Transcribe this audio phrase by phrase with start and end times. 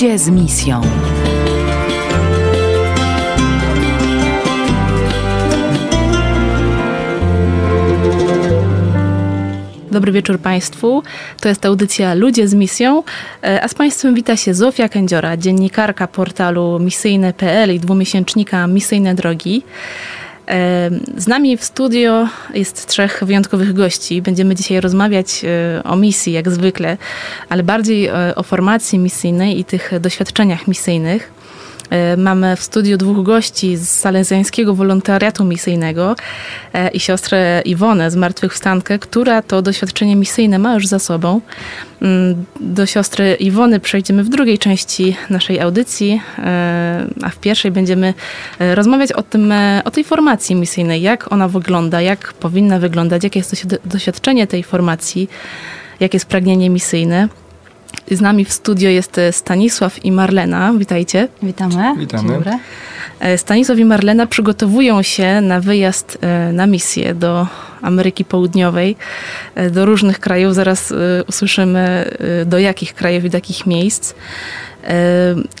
[0.00, 0.80] Ludzie z misją.
[9.90, 11.02] Dobry wieczór Państwu.
[11.40, 13.02] To jest audycja Ludzie z misją,
[13.44, 19.62] e, a z Państwem wita się Zofia Kędziora, dziennikarka portalu misyjne.pl i dwumiesięcznika Misyjne Drogi.
[20.50, 24.22] E, z nami w studio jest trzech wyjątkowych gości.
[24.22, 26.96] Będziemy dzisiaj rozmawiać e, o misji, jak zwykle,
[27.48, 31.39] ale bardziej o formacji misyjnej i tych doświadczeniach misyjnych.
[31.90, 36.16] E, mamy w studiu dwóch gości z salezjańskiego wolontariatu misyjnego
[36.72, 41.40] e, i siostrę Iwonę z Martwychwstankę, która to doświadczenie misyjne ma już za sobą.
[42.02, 48.14] Mm, do siostry Iwony przejdziemy w drugiej części naszej audycji, e, a w pierwszej będziemy
[48.74, 49.54] rozmawiać o, tym,
[49.84, 55.28] o tej formacji misyjnej, jak ona wygląda, jak powinna wyglądać, jakie jest doświadczenie tej formacji,
[56.00, 57.28] jakie jest pragnienie misyjne.
[58.10, 60.72] Z nami w studio jest e, Stanisław i Marlena.
[60.72, 61.28] Witajcie.
[61.42, 61.94] Witamy.
[61.98, 62.40] Witamy.
[63.20, 67.46] E, Stanisław i Marlena przygotowują się na wyjazd e, na misję do
[67.82, 68.96] Ameryki Południowej,
[69.70, 70.54] do różnych krajów.
[70.54, 70.94] Zaraz
[71.28, 72.10] usłyszymy
[72.46, 74.14] do jakich krajów i do jakich miejsc.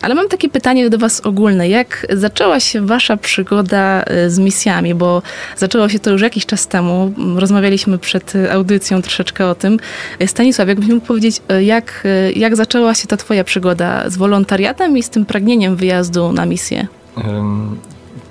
[0.02, 1.68] Ale mam takie pytanie do Was ogólne.
[1.68, 4.94] Jak zaczęła się Wasza przygoda e, z misjami?
[4.94, 5.22] Bo
[5.56, 7.14] zaczęło się to już jakiś czas temu.
[7.36, 9.78] Rozmawialiśmy przed audycją troszeczkę o tym.
[10.18, 12.04] E, Stanisław, jakbyś mógł powiedzieć, e, jak,
[12.36, 16.86] jak zaczęła się ta Twoja przygoda z wolontariatem i z tym pragnieniem wyjazdu na misję?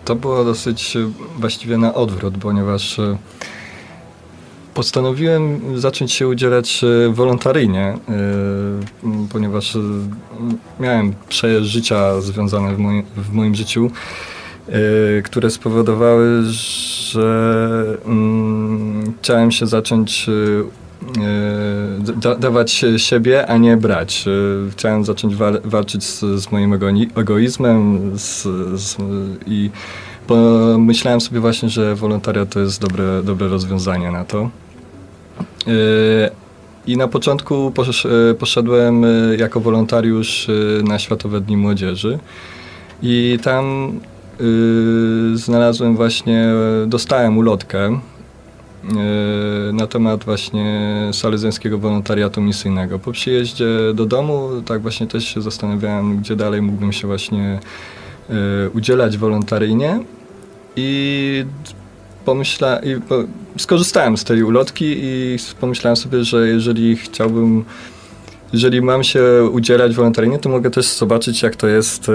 [0.06, 0.98] To było dosyć
[1.38, 3.00] właściwie na odwrót, ponieważ
[4.73, 7.98] postanowiłem zacząć się udzielać e, wolontaryjnie, e,
[9.31, 9.80] ponieważ e,
[10.80, 13.92] miałem przeżycia związane w moim, w moim życiu,
[15.23, 20.30] które spowodowały, że mm, chciałem się zacząć
[22.16, 24.25] da, dawać siebie, a nie brać.
[24.72, 26.73] Chciałem zacząć wal, walczyć z, z, moim
[27.16, 28.47] egoizmem z,
[28.81, 28.97] z,
[29.47, 29.69] i
[30.29, 34.50] pomyślałem sobie właśnie, że wolontariat to jest dobre, dobre rozwiązanie na to.
[36.88, 37.73] I na początku
[38.29, 39.07] e, poszedłem e,
[39.38, 40.47] jako wolontariusz
[40.84, 42.19] na Światowe Dni Młodzieży.
[43.01, 43.91] I tam
[45.34, 46.50] znalazłem właśnie,
[46.88, 48.00] dostałem ulotkę
[49.73, 53.00] na temat właśnie salezyjskiego wolontariatu misyjnego.
[53.00, 57.59] Po przyjeździe do domu tak właśnie też się zastanawiałem, gdzie dalej mógłbym się właśnie
[58.73, 60.00] udzielać wolontaryjnie.
[60.75, 61.46] I
[62.25, 62.96] pomyślałem, i
[63.59, 67.66] skorzystałem z tej ulotki i pomyślałem sobie, że jeżeli chciałbym,
[68.53, 72.13] jeżeli mam się udzielać wolontaryjnie, to mogę też zobaczyć, jak to jest e,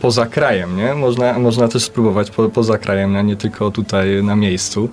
[0.00, 0.94] poza krajem, nie?
[0.94, 4.88] Można, można też spróbować po, poza krajem, a nie tylko tutaj na miejscu.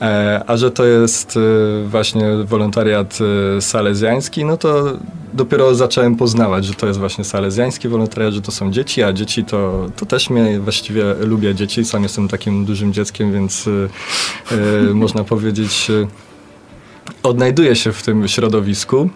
[0.00, 1.40] E, a że to jest e,
[1.88, 3.18] właśnie wolontariat
[3.56, 4.84] e, salezjański, no to
[5.32, 9.44] dopiero zacząłem poznawać, że to jest właśnie salezjański wolontariat, że to są dzieci, a dzieci
[9.44, 11.84] to, to też mnie właściwie lubię dzieci.
[11.84, 13.68] Sam jestem takim dużym dzieckiem, więc
[14.94, 15.88] można powiedzieć,
[17.22, 19.10] odnajduję się w tym środowisku.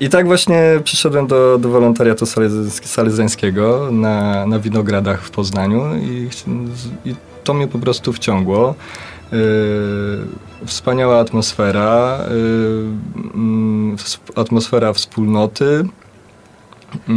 [0.00, 2.26] I tak właśnie przyszedłem do, do wolontariatu
[2.84, 6.28] salezjańskiego na, na Winogradach w Poznaniu i,
[7.04, 7.14] i
[7.50, 8.74] to mnie po prostu wciągło.
[9.32, 9.38] Yy,
[10.66, 12.18] wspaniała atmosfera,
[13.36, 13.96] yy,
[14.34, 15.84] atmosfera wspólnoty
[17.08, 17.14] yy,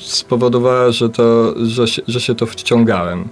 [0.00, 3.28] spowodowała, że, to, że, się, że się to wciągałem.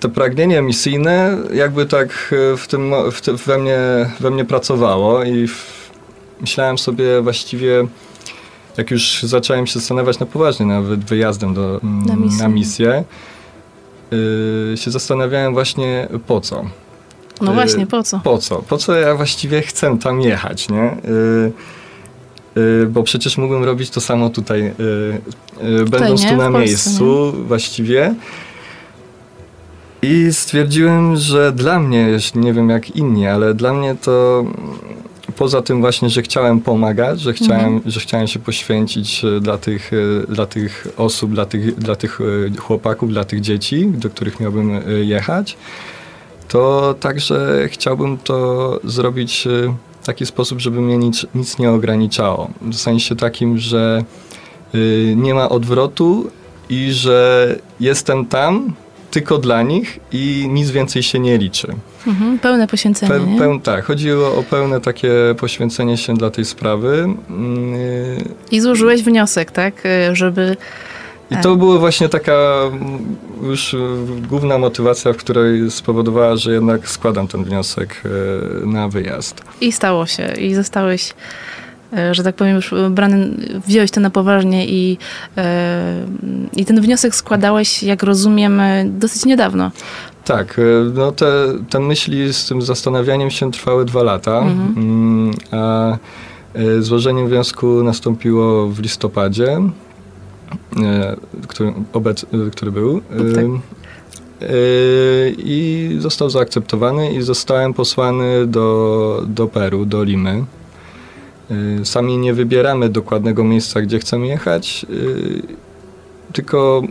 [0.00, 3.78] To pragnienie misyjne jakby tak w tym, w tym we, mnie,
[4.20, 5.90] we mnie pracowało i w,
[6.40, 7.86] myślałem sobie właściwie,
[8.76, 13.04] jak już zacząłem się zastanawiać na poważnie nawet wyjazdem do, na misję, na misję
[14.76, 16.64] się zastanawiałem właśnie po co.
[17.40, 18.20] No właśnie, po co?
[18.24, 18.62] Po co?
[18.62, 20.96] Po co ja właściwie chcę tam jechać, nie?
[22.54, 24.74] Yy, bo przecież mógłbym robić to samo tutaj,
[25.58, 26.30] tutaj będąc nie?
[26.30, 27.44] tu na miejscu nie?
[27.44, 28.14] właściwie.
[30.02, 34.44] I stwierdziłem, że dla mnie, nie wiem jak inni, ale dla mnie to
[35.40, 37.90] poza tym właśnie, że chciałem pomagać, że chciałem, mhm.
[37.90, 42.20] że chciałem się poświęcić e, dla tych, e, dla tych osób, dla tych, dla tych
[42.20, 44.70] e, chłopaków, dla tych dzieci, do których miałbym
[45.02, 45.56] jechać,
[46.48, 49.48] to także chciałbym to zrobić
[50.00, 52.50] w taki sposób, żeby mnie nic, nic nie ograniczało.
[52.62, 54.04] W sensie takim, że
[55.16, 56.30] nie ma odwrotu
[56.68, 58.72] i że jestem tam
[59.10, 61.74] tylko dla nich i nic więcej się nie liczy.
[62.06, 63.12] Mhm, pełne poświęcenie.
[63.12, 67.08] Pe, peł, tak, chodziło o pełne takie poświęcenie się dla tej sprawy.
[68.50, 70.56] I złożyłeś wniosek, tak, żeby.
[71.30, 72.32] I to była właśnie taka
[73.42, 73.76] już
[74.28, 79.42] główna motywacja, w której spowodowała, że jednak składam ten wniosek e, na wyjazd.
[79.60, 80.32] I stało się.
[80.38, 81.14] I zostałeś e,
[82.12, 83.30] że tak powiem, już brany,
[83.66, 84.98] wziąłeś to na poważnie i,
[86.56, 89.70] i ten wniosek składałeś, jak rozumiem, dosyć niedawno.
[90.24, 90.60] Tak,
[90.94, 91.32] no te,
[91.70, 94.74] te myśli z tym zastanawianiem się trwały dwa lata, mhm.
[94.76, 95.96] Mm, a
[96.80, 99.58] złożenie wniosku nastąpiło w listopadzie,
[101.48, 103.00] który, obec, który był.
[103.00, 103.44] Tak.
[105.38, 110.44] I został zaakceptowany i zostałem posłany do, do Peru, do Limy.
[111.50, 115.42] Yy, sami nie wybieramy dokładnego miejsca, gdzie chcemy jechać, yy,
[116.32, 116.82] tylko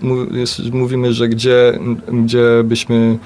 [0.72, 1.80] mówimy, że gdzie,
[2.24, 3.18] gdzie byśmy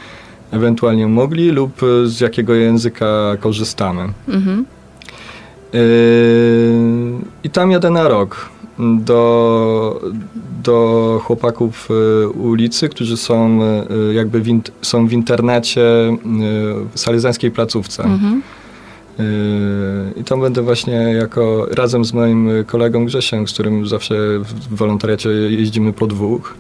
[0.52, 4.14] ewentualnie mogli lub z jakiego języka korzystamy.
[4.28, 4.66] Mhm.
[7.44, 8.50] I tam jadę na rok
[8.80, 10.02] do,
[10.64, 11.90] do chłopaków
[12.24, 13.60] y, ulicy, którzy są
[14.10, 16.16] y, jakby w, są w internacie y,
[16.94, 18.04] w salezańskiej placówce.
[18.04, 18.42] Mhm.
[20.16, 25.30] I tam będę właśnie jako razem z moim kolegą Grzesiem, z którym zawsze w wolontariacie
[25.30, 26.56] jeździmy po dwóch,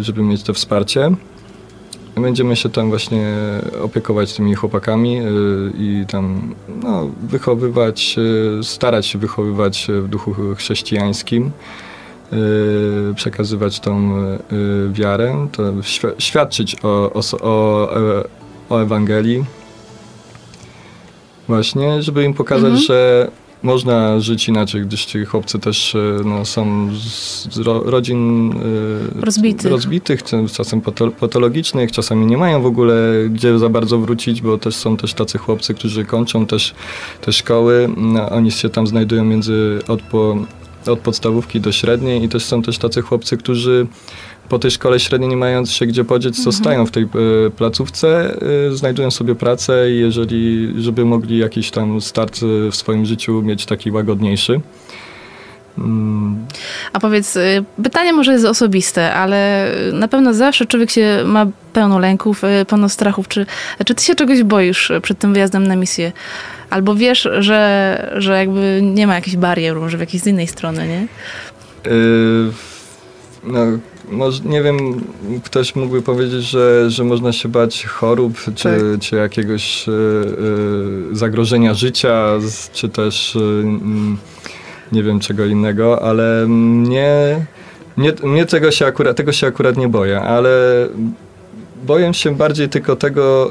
[0.00, 1.10] żeby mieć to wsparcie.
[2.16, 3.34] Będziemy się tam właśnie
[3.82, 5.20] opiekować tymi chłopakami
[5.78, 8.16] i tam no, wychowywać,
[8.62, 11.50] starać się wychowywać w duchu chrześcijańskim.
[13.14, 14.12] Przekazywać tą
[14.92, 15.62] wiarę, to
[16.18, 17.90] świadczyć o, o,
[18.70, 19.44] o Ewangelii.
[21.50, 22.82] Właśnie, żeby im pokazać, mhm.
[22.82, 23.30] że
[23.62, 26.88] można żyć inaczej, gdyż ci chłopcy też y, no, są
[27.50, 28.52] z ro, rodzin
[29.20, 29.70] rozbitych.
[29.70, 30.80] rozbitych, czasem
[31.20, 32.94] patologicznych, czasami nie mają w ogóle
[33.30, 36.74] gdzie za bardzo wrócić, bo też są też tacy chłopcy, którzy kończą też
[37.20, 37.88] te szkoły.
[37.96, 40.36] No, oni się tam znajdują między odpo,
[40.86, 43.86] od podstawówki do średniej i też są też tacy chłopcy, którzy
[44.50, 46.44] po tej szkole średniej nie mając się gdzie podzieć, mhm.
[46.44, 48.36] zostają w tej y, placówce,
[48.68, 53.66] y, znajdują sobie pracę i jeżeli, żeby mogli jakiś tam start w swoim życiu mieć
[53.66, 54.60] taki łagodniejszy.
[55.78, 56.46] Mm.
[56.92, 57.38] A powiedz,
[57.82, 63.28] pytanie może jest osobiste, ale na pewno zawsze człowiek się ma pełno lęków, pełno strachów.
[63.28, 63.46] Czy,
[63.86, 66.12] czy ty się czegoś boisz przed tym wyjazdem na misję?
[66.70, 70.88] Albo wiesz, że, że jakby nie ma jakichś barier, może w jakiejś z innej strony,
[70.88, 71.06] nie?
[71.90, 72.52] Yy,
[73.44, 73.60] no,
[74.10, 75.04] może, nie wiem,
[75.44, 78.80] ktoś mógłby powiedzieć, że, że można się bać chorób, czy, tak.
[79.00, 82.26] czy jakiegoś y, y, zagrożenia życia,
[82.72, 83.64] czy też y,
[84.92, 87.46] nie wiem czego innego, ale mnie,
[87.96, 90.88] mnie, mnie tego, się akurat, tego się akurat nie boję, ale
[91.86, 93.50] boję się bardziej tylko tego,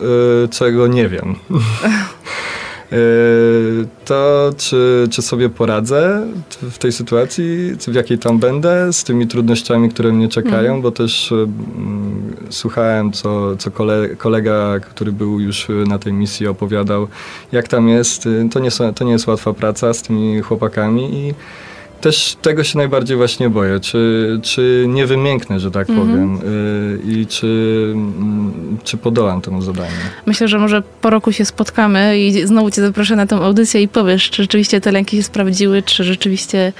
[0.52, 1.36] czego nie wiem.
[2.92, 6.28] Yy, to czy, czy sobie poradzę
[6.62, 10.82] w tej sytuacji, w jakiej tam będę, z tymi trudnościami, które mnie czekają, mm.
[10.82, 13.72] bo też mm, słuchałem, co, co
[14.18, 17.08] kolega, który był już na tej misji, opowiadał,
[17.52, 18.30] jak tam jest.
[18.52, 21.34] To nie, to nie jest łatwa praca z tymi chłopakami i
[22.02, 26.08] też tego się najbardziej właśnie boję, czy, czy nie wymięknę, że tak mhm.
[26.08, 27.48] powiem y, i czy,
[27.92, 29.92] mm, czy podołam temu zadaniu.
[30.26, 33.88] Myślę, że może po roku się spotkamy i znowu cię zaproszę na tę audycję i
[33.88, 36.74] powiesz, czy rzeczywiście te lęki się sprawdziły, czy rzeczywiście,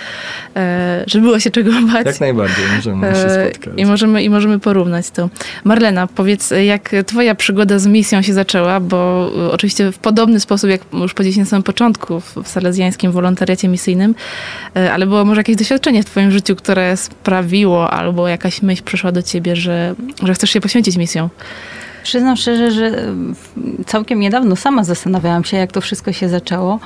[0.56, 2.06] e, że było się czego bać.
[2.06, 3.74] Jak najbardziej, możemy się e, spotkać.
[3.78, 5.30] I możemy, I możemy porównać to.
[5.64, 10.82] Marlena, powiedz, jak twoja przygoda z misją się zaczęła, bo oczywiście w podobny sposób, jak
[10.94, 14.16] już powiedzieliśmy na samym początku w, w salezjańskim wolontariacie misyjnym,
[14.76, 19.12] e, ale było może jakieś doświadczenie w twoim życiu, które sprawiło, albo jakaś myśl przyszła
[19.12, 21.30] do ciebie, że, że chcesz się poświęcić misją?
[22.04, 22.92] Przyznam szczerze, że
[23.86, 26.80] całkiem niedawno sama zastanawiałam się, jak to wszystko się zaczęło.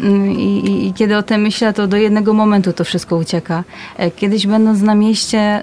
[0.00, 3.64] Mm, I, i, I, kiedy o tym myślę, to do jednego momentu to wszystko ucieka.
[3.96, 5.62] E, kiedyś będąc na mieście,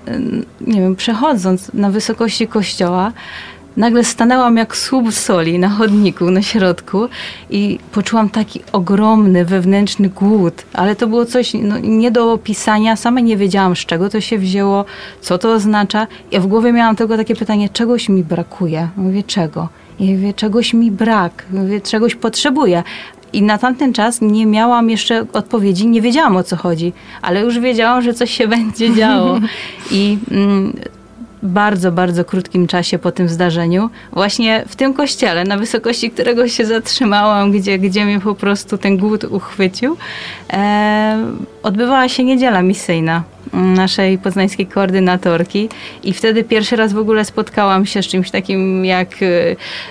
[0.62, 3.12] nie wiem, przechodząc na wysokości kościoła,
[3.78, 7.08] nagle stanęłam jak słup soli na chodniku, na środku
[7.50, 13.20] i poczułam taki ogromny wewnętrzny głód, ale to było coś no, nie do opisania, sama
[13.20, 14.86] nie wiedziałam z czego to się wzięło,
[15.22, 16.08] co to oznacza.
[16.32, 18.90] Ja w głowie miałam tylko takie pytanie, czegoś mi brakuje.
[18.98, 19.70] Mówię, czego?
[20.00, 22.84] Mówię, czegoś mi brak, mówię, czegoś potrzebuję.
[23.34, 27.60] I na tamten czas nie miałam jeszcze odpowiedzi, nie wiedziałam o co chodzi, ale już
[27.60, 29.40] wiedziałam, że coś się będzie działo.
[29.92, 30.74] I mm,
[31.44, 36.66] bardzo, bardzo krótkim czasie po tym zdarzeniu, właśnie w tym kościele, na wysokości którego się
[36.66, 39.98] zatrzymałam, gdzie, gdzie mnie po prostu ten głód uchwycił,
[40.54, 41.18] e,
[41.64, 45.70] odbywała się niedziela misyjna naszej poznańskiej koordynatorki
[46.04, 49.10] i wtedy pierwszy raz w ogóle spotkałam się z czymś takim jak,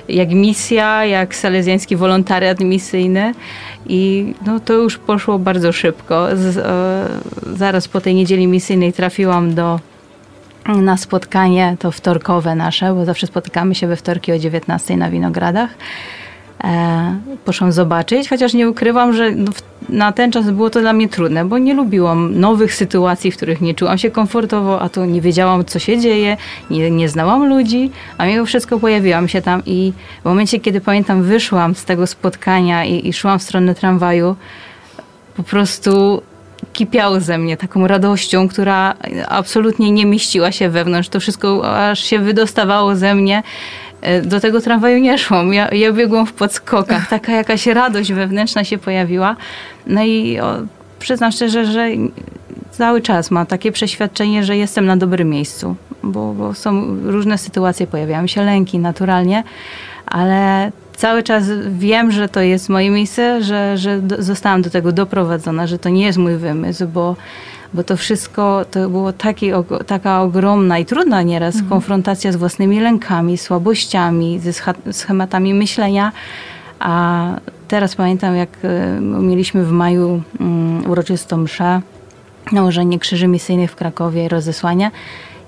[0.09, 3.35] jak misja, jak salezjański wolontariat misyjny
[3.89, 6.29] i no, to już poszło bardzo szybko.
[6.35, 9.81] Z, e, zaraz po tej niedzieli misyjnej trafiłam do
[10.69, 15.71] na spotkanie, to wtorkowe nasze, bo zawsze spotykamy się we wtorki o 19 na Winogradach.
[16.65, 19.53] E, poszłam zobaczyć, chociaż nie ukrywam, że no,
[19.89, 23.61] na ten czas było to dla mnie trudne, bo nie lubiłam nowych sytuacji, w których
[23.61, 26.37] nie czułam się komfortowo, a to nie wiedziałam, co się dzieje,
[26.71, 29.93] nie, nie znałam ludzi, a mimo wszystko pojawiłam się tam i
[30.23, 34.37] w momencie, kiedy pamiętam, wyszłam z tego spotkania i, i szłam w stronę tramwaju,
[35.37, 36.23] po prostu
[36.73, 38.95] kipiało ze mnie taką radością, która
[39.29, 41.09] absolutnie nie mieściła się wewnątrz.
[41.09, 43.43] To wszystko aż się wydostawało ze mnie.
[44.03, 45.55] E, do tego tramwaju nie szłam.
[45.55, 47.09] Ja, ja biegłam w podskokach.
[47.09, 49.37] Taka jakaś radość wewnętrzna się pojawiła.
[49.87, 50.55] No i o,
[50.99, 51.89] przyznam szczerze, że
[52.71, 57.87] cały czas mam takie przeświadczenie, że jestem na dobrym miejscu, bo, bo są różne sytuacje,
[57.87, 59.45] pojawiają się lęki naturalnie,
[60.07, 64.93] ale cały czas wiem, że to jest moje miejsce, że, że do, zostałam do tego
[64.93, 67.17] doprowadzona, że to nie jest mój wymysł, bo,
[67.75, 69.51] bo to wszystko to było taki,
[69.87, 71.71] taka ogromna i trudna nieraz mhm.
[71.71, 74.53] konfrontacja z własnymi lękami, słabościami, ze
[74.93, 76.13] schematami myślenia.
[76.79, 77.27] A
[77.69, 81.81] teraz pamiętam, jak e, mieliśmy w maju um, uroczystą mszę,
[82.53, 84.91] nałożenie krzyży misyjnych w Krakowie, rozesłania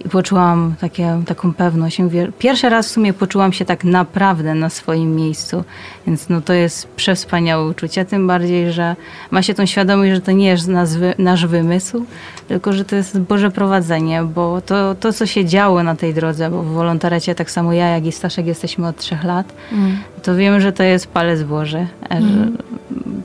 [0.04, 1.98] i poczułam takie, taką pewność.
[2.38, 5.64] Pierwszy raz w sumie poczułam się tak naprawdę na swoim miejscu,
[6.06, 8.96] więc no to jest przewspaniałe uczucie, tym bardziej, że
[9.30, 10.70] ma się tą świadomość, że to nie jest
[11.18, 12.04] nasz wymysł,
[12.48, 16.50] tylko że to jest Boże prowadzenie, bo to, to co się działo na tej drodze,
[16.50, 19.98] bo w wolontariacie tak samo ja, jak i Staszek jesteśmy od trzech lat, mm.
[20.22, 21.86] to wiemy, że to jest palec Boży.
[22.08, 22.56] Mm.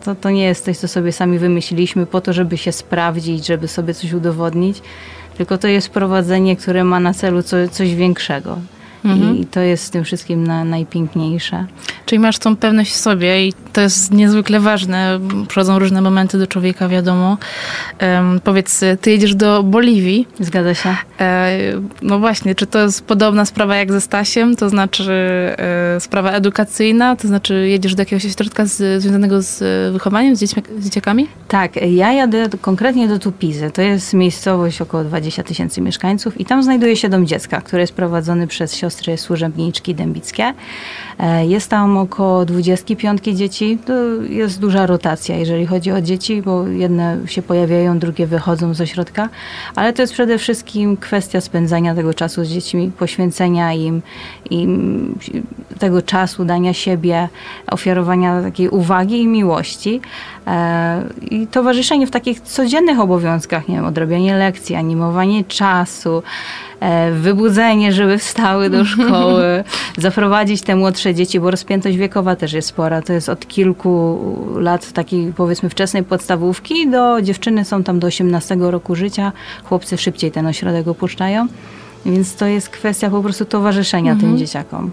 [0.04, 3.68] To, to nie jest coś, co sobie sami wymyśliliśmy po to, żeby się sprawdzić, żeby
[3.68, 4.82] sobie coś udowodnić,
[5.38, 8.58] tylko to jest prowadzenie, które ma na celu co, coś większego.
[9.06, 9.38] Mhm.
[9.38, 11.66] I to jest z tym wszystkim na, najpiękniejsze.
[12.14, 15.20] Czyli masz tą pewność w sobie i to jest niezwykle ważne.
[15.48, 17.38] Przychodzą różne momenty do człowieka, wiadomo.
[18.02, 20.28] Um, powiedz, ty jedziesz do Boliwii.
[20.40, 20.96] Zgadza się.
[21.20, 21.50] E,
[22.02, 24.56] no właśnie, czy to jest podobna sprawa jak ze Stasiem?
[24.56, 25.12] To znaczy
[25.58, 27.16] e, sprawa edukacyjna?
[27.16, 31.28] To znaczy jedziesz do jakiegoś ośrodka z, związanego z wychowaniem, z, dziećmi, z dzieciakami?
[31.48, 33.72] Tak, ja jadę konkretnie do Tupizy.
[33.72, 37.94] To jest miejscowość około 20 tysięcy mieszkańców i tam znajduje się dom dziecka, który jest
[37.94, 40.54] prowadzony przez siostry służebniczki dębickie.
[41.20, 43.78] E, jest tam około 25 dzieci.
[43.86, 43.94] To
[44.30, 49.30] jest duża rotacja, jeżeli chodzi o dzieci, bo jedne się pojawiają, drugie wychodzą z ośrodka,
[49.76, 54.02] ale to jest przede wszystkim kwestia spędzania tego czasu z dziećmi, poświęcenia im,
[54.50, 55.16] im
[55.80, 57.30] tego czasu, dania siebie,
[57.68, 60.02] ofiarowania takiej uwagi i miłości.
[60.48, 66.24] E, I towarzyszenie w takich codziennych obowiązkach, nie wiem, odrabianie lekcji, animowanie czasu,
[66.84, 69.64] E, wybudzenie, żeby wstały do szkoły,
[69.98, 73.02] zaprowadzić te młodsze dzieci, bo rozpiętość wiekowa też jest spora.
[73.02, 74.20] To jest od kilku
[74.60, 79.32] lat takiej powiedzmy wczesnej podstawówki do dziewczyny są tam do 18 roku życia.
[79.64, 81.48] Chłopcy szybciej ten ośrodek opuszczają.
[82.06, 84.32] Więc to jest kwestia po prostu towarzyszenia mhm.
[84.32, 84.92] tym dzieciakom.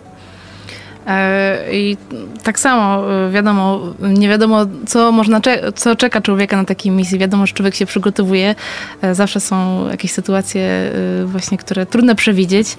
[1.11, 1.97] E, I
[2.43, 5.41] tak samo, e, wiadomo, nie wiadomo, co można,
[5.75, 7.19] co czeka człowieka na takiej misji.
[7.19, 8.55] Wiadomo, że człowiek się przygotowuje.
[9.03, 10.93] E, zawsze są jakieś sytuacje
[11.25, 12.77] właśnie, które trudno przewidzieć.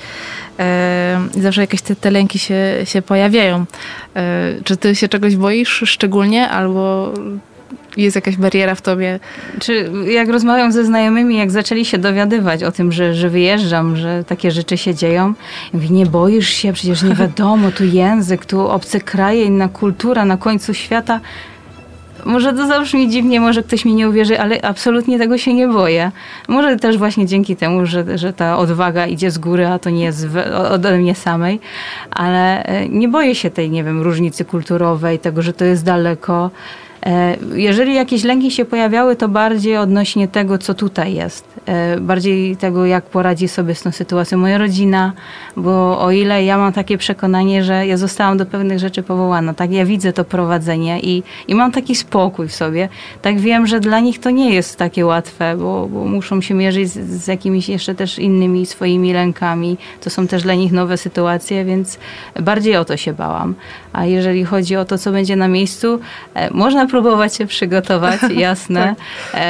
[1.42, 3.66] Zawsze jakieś te, te lęki się, się pojawiają.
[4.64, 7.14] Czy ty się czegoś boisz szczególnie, albo
[7.98, 9.20] jest jakaś bariera w tobie.
[9.60, 14.24] Czy jak rozmawiam ze znajomymi, jak zaczęli się dowiadywać o tym, że, że wyjeżdżam, że
[14.24, 15.34] takie rzeczy się dzieją,
[15.74, 20.38] mówię, nie boisz się, przecież nie wiadomo, tu język, tu obce kraje, inna kultura na
[20.38, 21.20] końcu świata.
[22.26, 26.12] Może to zabrzmi dziwnie, może ktoś mi nie uwierzy, ale absolutnie tego się nie boję.
[26.48, 30.04] Może też właśnie dzięki temu, że, że ta odwaga idzie z góry, a to nie
[30.04, 30.28] jest
[30.70, 31.60] ode mnie samej,
[32.12, 36.52] ale e, nie boję się tej, nie wiem, różnicy kulturowej, tego, że to jest daleko.
[37.06, 41.46] E, jeżeli jakieś lęki się pojawiały, to bardziej odnośnie tego, co tutaj jest.
[41.66, 45.14] E, bardziej tego, jak poradzi sobie z tą sytuacją moja rodzina,
[45.58, 49.72] bo o ile ja mam takie przekonanie, że ja zostałam do pewnych rzeczy powołana, tak
[49.72, 52.90] ja widzę to prowadzenie i, i mam taki spokój w sobie,
[53.22, 56.90] tak wiem, że dla nich to nie jest takie łatwe, bo, bo muszą się mierzyć
[56.90, 59.78] z, z jakimiś jeszcze też innymi swoimi lękami.
[60.02, 62.00] To są też dla nich nowe sytuacje, więc
[62.42, 63.56] bardziej o to się bałam.
[63.94, 66.00] A jeżeli chodzi o to, co będzie na miejscu,
[66.34, 68.96] e, można próbować się przygotować, jasne,
[69.32, 69.42] tak.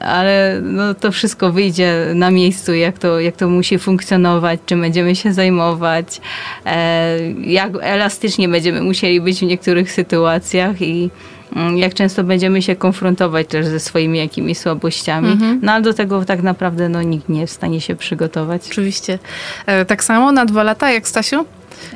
[0.00, 5.16] ale no, to wszystko wyjdzie na miejscu, jak to, jak to musi funkcjonować, czym będziemy
[5.16, 6.20] się zajmować,
[6.66, 11.10] e, jak elastycznie będziemy musieli być w niektórych sytuacjach i
[11.56, 15.32] mm, jak często będziemy się konfrontować też ze swoimi jakimiś słabościami.
[15.32, 15.60] Mhm.
[15.62, 18.62] No ale do tego tak naprawdę no, nikt nie jest w stanie się przygotować.
[18.70, 19.18] Oczywiście.
[19.66, 21.44] E, tak samo na dwa lata jak Stasiu?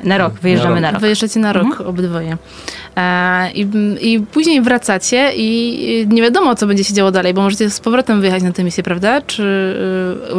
[0.03, 0.81] Na rok, wyjeżdżamy na rok.
[0.81, 1.01] Na rok.
[1.01, 1.89] Wyjeżdżacie na rok mhm.
[1.89, 2.37] obydwoje.
[2.95, 3.67] E, i,
[4.01, 8.21] I później wracacie i nie wiadomo, co będzie się działo dalej, bo możecie z powrotem
[8.21, 9.21] wyjechać na tę misję, prawda?
[9.21, 9.43] Czy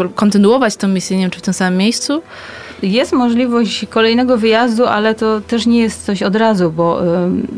[0.04, 2.22] y, kontynuować tę misję, nie wiem, czy w tym samym miejscu?
[2.82, 7.00] Jest możliwość kolejnego wyjazdu, ale to też nie jest coś od razu, bo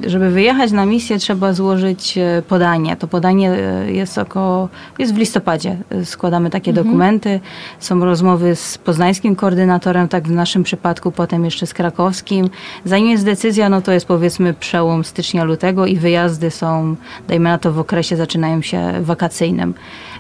[0.07, 2.97] żeby wyjechać na misję trzeba złożyć y, podanie.
[2.97, 3.53] To podanie
[3.89, 5.77] y, jest około, jest w listopadzie.
[6.05, 6.87] Składamy takie Mhm.
[6.87, 7.41] dokumenty.
[7.81, 12.51] Są rozmowy z poznańskim koordynatorem, tak w naszym przypadku, potem jeszcze z krakowskim.
[12.85, 16.97] Zanim jest decyzja, no to jest powiedzmy przełom stycznia, lutego i wyjazdy są,
[17.29, 19.75] dajmy na to w okresie zaczynają się wakacyjnym.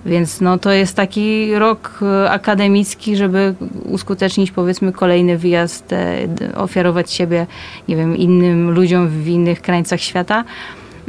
[0.06, 3.54] Więc no to jest taki rok e, akademicki, żeby
[3.84, 7.46] uskutecznić powiedzmy kolejny wyjazd, e, ofiarować siebie,
[7.88, 10.44] nie wiem, innym ludziom w innych krańcach świata.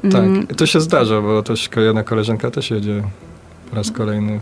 [0.03, 3.03] Mm, Tak, to się zdarza, bo też jedna koleżanka też jedzie
[3.69, 4.39] po raz kolejny.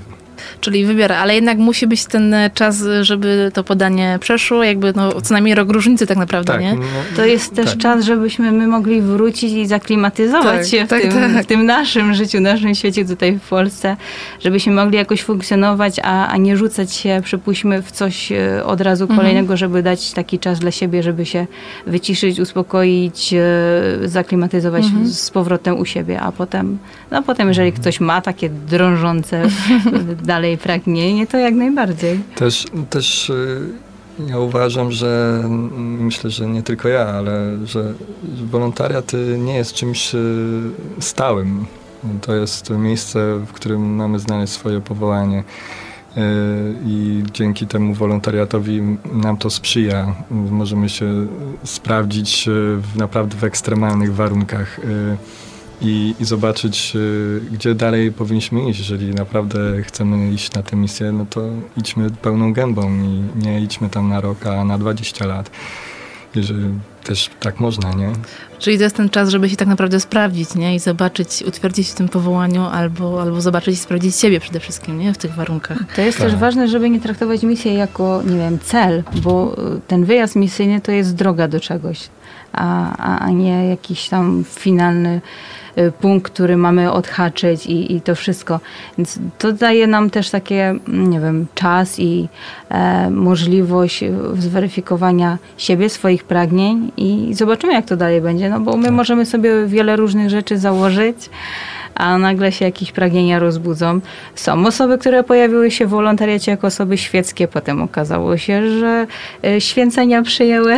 [0.61, 5.21] Czyli wybiera, ale jednak musi być ten e, czas, żeby to podanie przeszło, jakby no,
[5.21, 6.73] co najmniej rok różnicy tak naprawdę, Tak, nie?
[6.75, 6.81] no,
[7.15, 7.77] To jest też tak.
[7.77, 11.43] czas, żebyśmy my mogli wrócić i zaklimatyzować Tak, się w, tak, tym, tak.
[11.43, 13.97] w tym naszym życiu, naszym świecie tutaj w Polsce,
[14.39, 19.03] żebyśmy mogli jakoś funkcjonować, a, a nie rzucać się, przypuśćmy, w coś e, od razu
[19.03, 19.19] Mhm.
[19.19, 21.47] kolejnego, żeby dać taki czas dla siebie, żeby się
[21.87, 25.07] wyciszyć, uspokoić, e, zaklimatyzować Mhm.
[25.07, 26.77] z powrotem u siebie, a potem,
[27.11, 29.47] no potem, jeżeli ktoś ma takie drążące
[30.23, 32.19] dalej pragnienie, to jak najbardziej.
[32.35, 33.69] Też, też y,
[34.27, 35.43] ja uważam, że
[35.77, 37.93] myślę, że nie tylko ja, ale że
[38.51, 40.19] wolontariat y, nie jest czymś y,
[40.99, 41.65] stałym.
[42.21, 45.43] To jest miejsce, w którym mamy znaleźć swoje powołanie.
[46.85, 48.81] I dzięki temu wolontariatowi
[49.13, 50.15] nam to sprzyja.
[50.31, 51.27] Możemy się
[51.63, 54.79] sprawdzić w naprawdę w ekstremalnych warunkach
[55.81, 58.79] i, i zobaczyć, y, gdzie dalej powinniśmy iść.
[58.79, 61.41] Jeżeli naprawdę chcemy iść na tę misję, no to
[61.77, 65.51] idźmy pełną gębą i nie idźmy tam na rok, a na 20 lat.
[66.35, 66.69] Jeżeli
[67.03, 68.09] też tak można, nie?
[68.59, 70.75] Czyli to jest ten czas, żeby się tak naprawdę sprawdzić, nie?
[70.75, 75.13] I zobaczyć, utwierdzić w tym powołaniu, albo, albo zobaczyć i sprawdzić siebie przede wszystkim, nie?
[75.13, 75.77] W tych warunkach.
[75.95, 76.27] To jest Tak.
[76.27, 80.81] też ważne, żeby nie traktować misji jako, nie wiem, cel, bo y, ten wyjazd misyjny
[80.81, 82.09] to jest droga do czegoś,
[82.53, 85.21] a, a, a nie jakiś tam finalny
[86.01, 88.59] punkt, który mamy odhaczyć i, i to wszystko.
[88.97, 92.27] Więc to daje nam też takie, mm, nie wiem, czas i
[92.69, 98.77] e, możliwość y, zweryfikowania siebie, swoich pragnień i zobaczymy, jak to dalej będzie, no bo
[98.77, 98.93] my Tak.
[98.93, 101.29] możemy sobie wiele różnych rzeczy założyć,
[101.95, 103.99] a nagle się jakieś pragnienia rozbudzą.
[104.35, 109.07] Są osoby, które pojawiły się w wolontariacie jako osoby świeckie, potem okazało się, że
[109.43, 110.77] e, święcenia przyjęły.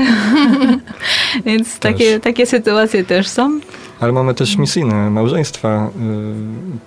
[1.45, 3.59] Więc takie, takie sytuacje też są.
[3.99, 5.89] Ale mamy też misyjne małżeństwa.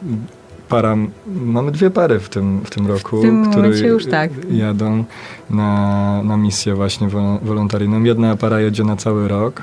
[0.03, 0.37] y,
[0.69, 4.31] Para, mamy dwie pary w tym, w tym roku, W tym które już tak.
[4.51, 5.05] jadą
[5.51, 8.03] na, na misję właśnie wol- wolontaryjną.
[8.03, 9.63] Jedna para jedzie na cały rok.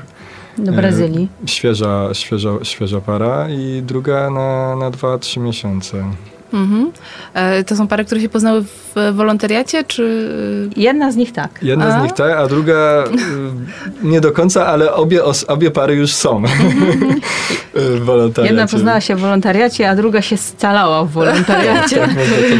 [0.57, 1.27] Do E, Brazylii.
[1.45, 6.05] Świeża, świeża, świeża para i druga na, na 2-3 miesiące.
[6.53, 6.91] Mhm.
[7.33, 10.29] E, To są pary, które się poznały w wolontariacie, czy...
[10.77, 11.49] Jedna z nich tak.
[11.61, 11.99] Jedna A?
[11.99, 13.03] z nich tak, a druga
[14.03, 16.43] y, nie do końca, ale obie, os, obie pary już są
[17.73, 18.53] w wolontariacie.
[18.55, 22.07] Jedna poznała się w wolontariacie, a druga się scalała w wolontariacie.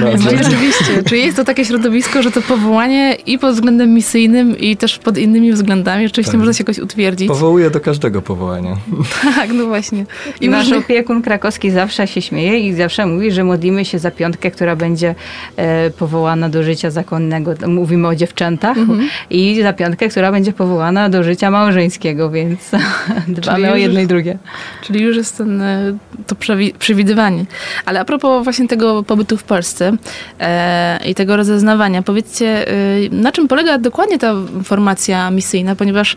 [0.04, 1.04] Tak to rzeczywiście.
[1.06, 5.18] Czy jest to takie środowisko, że to powołanie i pod względem misyjnym, i też pod
[5.18, 6.40] innymi względami rzeczywiście Tak.
[6.40, 7.28] można się jakoś utwierdzić?
[7.28, 8.78] Powołuje do każdego powołania.
[9.36, 10.06] Tak, no właśnie.
[10.42, 14.52] I nasz opiekun krakowski zawsze się śmieje i zawsze mówi, że modlimy się za piątkę,
[14.52, 15.16] która będzie
[15.56, 17.54] e, powołana do życia zakonnego.
[17.68, 18.78] Mówimy o dziewczętach.
[18.78, 19.10] Mhm.
[19.30, 22.72] I za piątkę, która będzie powołana do życia małżeńskiego, więc
[23.28, 24.38] dbamy o jedno i drugie.
[24.82, 27.46] Czyli już jest ten, e, to przewi- przewidywanie.
[27.86, 29.98] Ale a propos właśnie tego pobytu w Polsce
[30.40, 32.74] e, i tego rozeznawania, powiedzcie, e,
[33.12, 36.16] na czym polega dokładnie ta formacja misyjna, ponieważ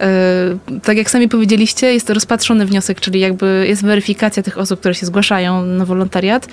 [0.00, 0.06] e,
[0.82, 4.94] tak jak sami powiedzieliście, jest to rozpatrzony wniosek, czyli jakby jest weryfikacja tych osób, które
[4.94, 6.48] się zgłaszają na wolontariat.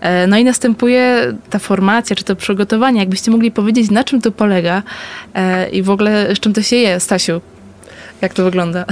[0.00, 3.00] E, no i następuje ta formacja, czy to przygotowanie.
[3.00, 4.82] Jakbyście mogli powiedzieć, na czym to polega
[5.34, 7.40] e, i w ogóle z czym to się je, Stasiu?
[8.22, 8.84] Jak to wygląda?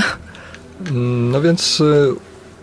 [1.31, 2.15] No więc y,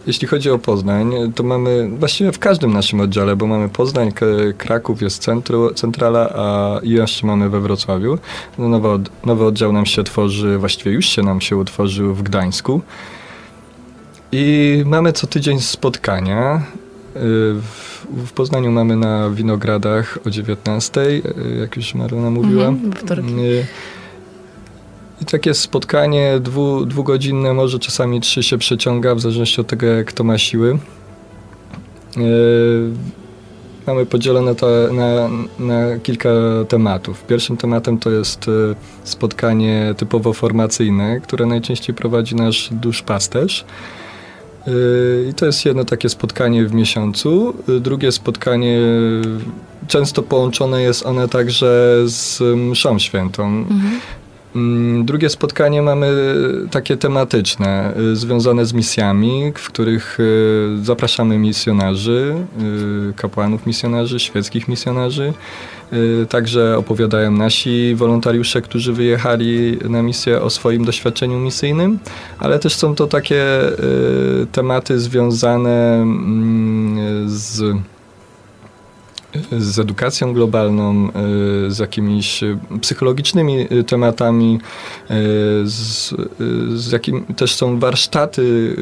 [0.08, 4.12] jeśli chodzi o Poznań, to mamy właściwie w każdym naszym oddziale, bo mamy Poznań,
[4.58, 8.18] Kraków jest centru, centrala, a jeszcze mamy we Wrocławiu.
[8.58, 12.82] No, nowy, nowy oddział nam się tworzy, właściwie już się nam się utworzył w Gdańsku.
[14.32, 16.62] I mamy co tydzień spotkania.
[17.16, 21.22] W, Poznaniu mamy na Winogradach o 19, y,
[21.60, 22.68] jak już Marlena mówiła.
[22.68, 23.40] Mhm.
[23.40, 23.66] Y,
[25.22, 30.08] I takie spotkanie dwu, dwugodzinne, może czasami trzy się przeciąga, w zależności od tego, jak
[30.08, 30.78] kto ma siły.
[32.18, 32.92] Y,
[33.88, 36.30] Mamy podzielone to na, na kilka
[36.68, 37.24] tematów.
[37.24, 38.46] Pierwszym tematem to jest
[39.04, 43.62] spotkanie typowo formacyjne, które najczęściej prowadzi nasz duszpasterz.
[43.62, 43.66] Y,
[45.30, 47.54] I to jest jedno takie spotkanie w miesiącu.
[47.70, 53.48] Y, Drugie spotkanie, y, często połączone jest one także z mszą świętą.
[53.48, 54.00] Mhm.
[54.56, 56.08] Mm, drugie spotkanie mamy
[56.72, 62.36] takie tematyczne, y, związane z misjami, w których y, zapraszamy misjonarzy,
[63.10, 65.34] y, kapłanów misjonarzy, świeckich misjonarzy.
[66.30, 72.00] Także opowiadają nasi wolontariusze, którzy wyjechali na misję o swoim doświadczeniu misyjnym,
[72.40, 73.44] ale też są to takie
[74.52, 77.76] tematy związane mm, z
[79.52, 81.12] z edukacją globalną, e,
[81.72, 82.42] z jakimiś
[82.82, 84.60] psychologicznymi e, tematami,
[85.10, 85.16] e,
[85.64, 86.14] z,
[86.76, 88.76] z jakim też są warsztaty,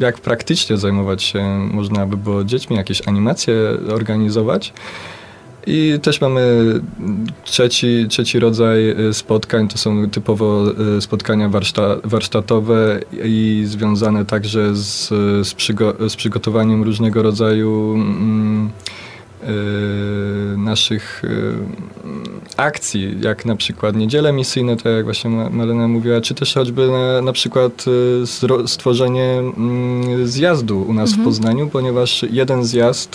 [0.00, 3.54] jak praktycznie zajmować się można by było dziećmi, jakieś animacje
[3.92, 4.72] organizować.
[5.66, 6.72] I też mamy
[7.44, 10.64] trzeci, trzeci rodzaj spotkań, to są typowo
[11.00, 15.08] spotkania warszta, warsztatowe i związane także z,
[15.48, 18.70] z, przygo, z przygotowaniem różnego rodzaju mm,
[20.56, 21.54] naszych y,
[22.56, 27.22] akcji, jak na przykład niedziele misyjne, tak jak właśnie Malena mówiła, czy też choćby na,
[27.22, 27.84] na przykład
[28.22, 31.22] y, stworzenie mm, zjazdu u nas mhm.
[31.22, 33.14] w Poznaniu, ponieważ jeden zjazd,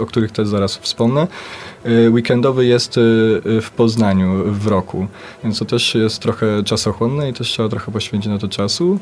[0.00, 1.26] o których też zaraz wspomnę,
[2.10, 2.94] weekendowy jest
[3.62, 5.06] w Poznaniu w roku,
[5.44, 8.98] więc to też jest trochę czasochłonne i też trzeba trochę poświęcić na to czasu.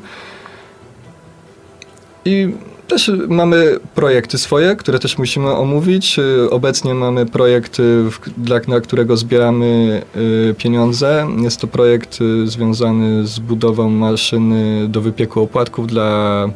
[2.25, 2.53] I
[2.87, 6.19] też mamy projekty swoje, które też musimy omówić.
[6.19, 8.03] Y, obecnie mamy projekt, y,
[8.37, 10.01] dla, na którego zbieramy
[10.49, 11.27] y, pieniądze.
[11.37, 16.49] Jest to projekt związany z budową maszyny do wypieku opłatków dla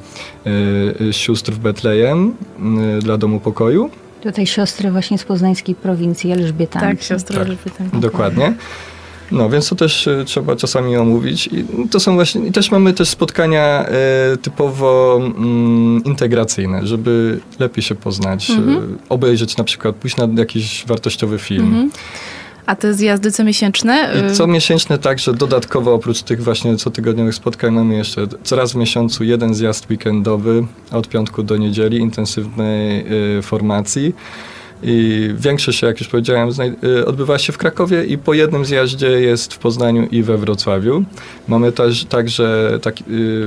[1.12, 2.36] sióstr w Betlejem,
[3.02, 3.90] dla Domu Pokoju.
[4.22, 6.98] Tutaj siostry właśnie z poznańskiej prowincji Elżbietanki.
[6.98, 7.98] Tak, siostry tak, Elżbietanki.
[7.98, 8.54] Dokładnie.
[9.32, 11.48] No, więc to też e, trzeba czasami omówić.
[11.48, 17.84] I to są właśnie, i też mamy też spotkania e, typowo mm, integracyjne, żeby lepiej
[17.84, 18.78] się poznać, mhm.
[18.78, 21.66] e, obejrzeć na przykład, pójść na jakiś wartościowy film.
[21.66, 21.92] Mhm.
[22.66, 24.14] A te zjazdy comiesięczne?
[24.16, 29.24] I y, comiesięczne także dodatkowo oprócz tych właśnie cotygodniowych spotkań mamy jeszcze coraz w miesiącu
[29.24, 33.06] jeden zjazd weekendowy od piątku do niedzieli intensywnej
[33.42, 34.14] formacji.
[34.88, 36.50] I większość, jak już powiedziałem,
[36.84, 41.04] y, odbywa się w Krakowie i po jednym zjeździe jest w Poznaniu i we Wrocławiu.
[41.48, 42.96] Mamy też także tak,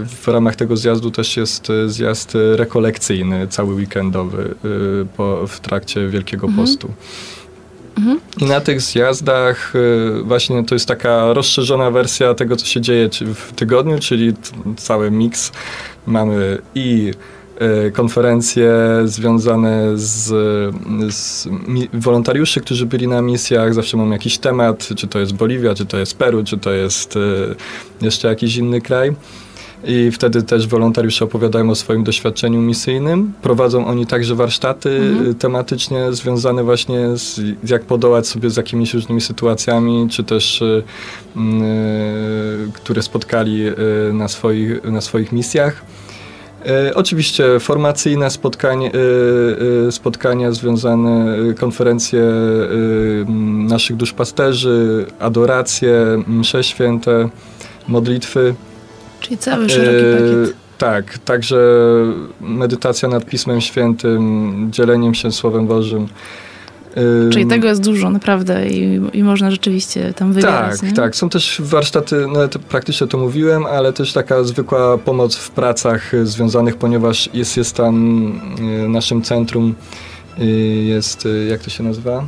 [0.07, 4.55] w ramach tego zjazdu też jest y, zjazd rekolekcyjny, cały weekendowy
[5.17, 6.67] po, w trakcie Wielkiego mhm.
[6.67, 6.91] Postu.
[7.99, 8.21] Mhm.
[8.41, 9.73] I na tych zjazdach
[10.25, 14.35] właśnie to jest taka rozszerzona wersja tego, co się dzieje w tygodniu, czyli
[14.77, 15.53] cały miks.
[16.07, 17.13] Mamy i
[17.93, 18.73] konferencje
[19.05, 20.27] związane z,
[21.15, 21.49] z
[21.93, 23.75] wolontariuszy, którzy byli na misjach.
[23.75, 27.17] Zawsze mam jakiś temat, czy to jest Boliwia, czy to jest Peru, czy to jest
[27.17, 27.21] e,
[28.05, 29.13] jeszcze jakiś inny kraj.
[29.85, 33.33] I wtedy też wolontariusze opowiadają o swoim doświadczeniu misyjnym.
[33.43, 35.35] Prowadzą oni także warsztaty mhm.
[35.35, 37.41] tematycznie związane właśnie z
[37.71, 40.83] jak podołać sobie z jakimiś różnymi sytuacjami, czy też y,
[41.37, 43.75] y, które spotkali y,
[44.13, 45.85] na, swoich, na swoich misjach.
[46.69, 48.91] E, oczywiście formacyjne spotkań, e,
[49.93, 52.23] spotkania związane, konferencje
[53.69, 57.29] naszych duszpasterzy, adoracje, msze święte,
[57.89, 58.55] modlitwy.
[59.21, 60.57] Czyli cały szeroki pakiet.
[60.79, 61.59] Tak, także
[62.41, 66.09] medytacja nad Pismem Świętym, dzieleniem się Słowem Bożym.
[67.33, 70.81] Czyli tego jest dużo, naprawdę i, i można rzeczywiście tam wybierać.
[70.81, 70.93] Tak, nie?
[70.93, 71.17] tak.
[71.17, 76.77] Są też warsztaty, no praktycznie to mówiłem, ale też taka zwykła pomoc w pracach związanych,
[76.77, 78.27] ponieważ jest, jest tam
[78.85, 79.75] y, naszym centrum,
[80.39, 80.45] y,
[80.85, 82.25] jest, y, jak to się nazywa?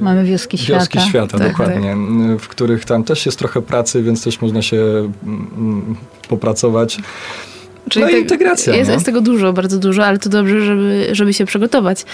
[0.00, 0.80] Mamy wioski świata.
[0.80, 1.96] Wioski świata, tak, dokładnie.
[2.30, 2.40] Tak.
[2.40, 5.96] W których tam też jest trochę pracy, więc też można się mm, mm,
[6.28, 6.98] popracować.
[7.88, 8.74] Czyli no i integracja.
[8.74, 8.94] Jest, no.
[8.94, 12.04] jest, tego dużo, bardzo dużo, ale to dobrze, żeby, żeby się przygotować.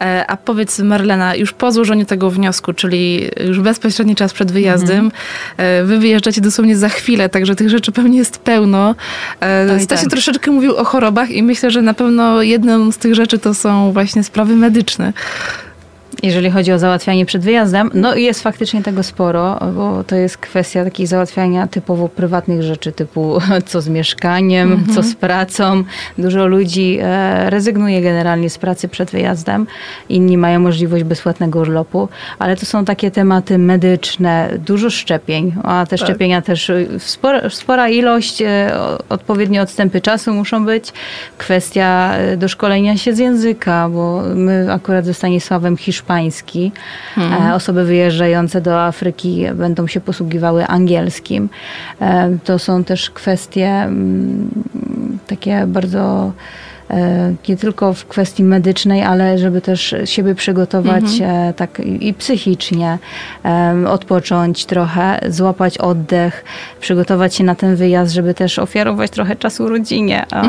[0.00, 5.04] E, a powiedz Marlena, już po złożeniu tego wniosku, czyli już bezpośredni czas przed wyjazdem,
[5.04, 5.12] mhm.
[5.56, 8.94] E, wy wyjeżdżacie dosłownie za chwilę, także tych rzeczy pewnie jest pełno.
[9.40, 10.10] E, no Stasie tak.
[10.10, 13.92] troszeczkę mówił o chorobach i myślę, że na pewno jedną z tych rzeczy to są
[13.92, 15.12] właśnie sprawy medyczne
[16.22, 17.90] jeżeli chodzi o załatwianie przed wyjazdem.
[17.94, 22.92] No i jest faktycznie tego sporo, bo to jest kwestia takich załatwiania typowo prywatnych rzeczy,
[22.92, 24.94] typu co z mieszkaniem, mhm.
[24.94, 25.84] co z pracą.
[26.18, 29.66] Dużo ludzi e, rezygnuje generalnie z pracy przed wyjazdem.
[30.08, 35.98] Inni mają możliwość bezpłatnego urlopu, ale to są takie tematy medyczne, dużo szczepień, a te
[35.98, 36.08] tak.
[36.08, 38.72] szczepienia też e, spora, spora ilość, e,
[39.08, 40.92] odpowiednie odstępy czasu muszą być.
[41.38, 46.72] Kwestia doszkolenia się z języka, bo my akurat ze Stanisławem Hiszpanem hiszpański.
[47.14, 47.52] Hmm.
[47.52, 51.48] Osoby wyjeżdżające do Afryki będą się posługiwały angielskim.
[52.00, 54.50] E, to są też kwestie mm,
[55.26, 56.32] takie bardzo e,
[57.48, 61.48] nie tylko w kwestii medycznej, ale żeby też siebie przygotować Mhm.
[61.48, 62.98] e, tak i psychicznie,
[63.88, 66.44] odpocząć trochę, złapać oddech,
[66.80, 70.26] przygotować się na ten wyjazd, żeby też ofiarować trochę czasu rodzinie.
[70.30, 70.42] A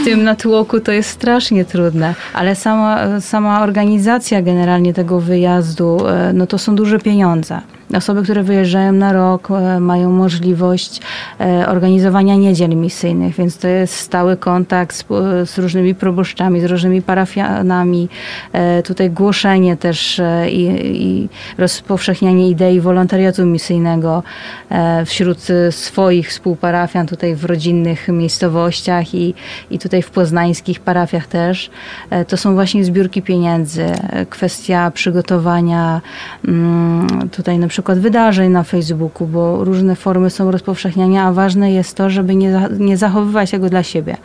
[0.00, 6.32] w tym natłoku to jest strasznie trudne, ale sama, sama organizacja generalnie tego wyjazdu, e,
[6.32, 7.60] no to są duże pieniądze.
[7.96, 11.00] Osoby, które wyjeżdżają na rok, e, mają możliwość
[11.40, 15.04] e, organizowania niedziel misyjnych, więc to jest stały kontakt z,
[15.50, 18.08] z różnymi proboszczami, z różnymi parafianami.
[18.52, 20.62] E, Tutaj głoszenie też e, i,
[21.06, 21.28] i
[21.58, 24.22] rozpowszechnianie idei wolontariatu misyjnego
[24.70, 29.34] e, wśród e, swoich współparafian tutaj w rodzinnych miejscowościach i,
[29.70, 31.70] i tutaj w poznańskich parafiach też.
[32.10, 36.00] E, To są właśnie zbiórki pieniędzy, e, kwestia przygotowania
[36.48, 41.96] mm, tutaj na przykład wydarzeń na Facebooku, bo różne formy są rozpowszechniania, a ważne jest
[41.96, 44.16] to, żeby nie, za- nie zachowywać tego dla siebie.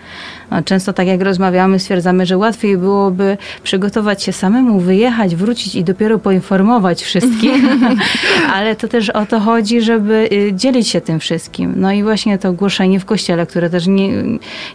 [0.52, 5.84] No, Często tak jak rozmawiamy, stwierdzamy, że łatwiej byłoby przygotować się samemu, wyjechać, wrócić i
[5.84, 7.52] dopiero poinformować wszystkich,
[8.56, 11.74] ale to też o to chodzi, żeby y, dzielić się tym wszystkim.
[11.78, 14.10] No i właśnie to głoszenie w kościele, które też nie,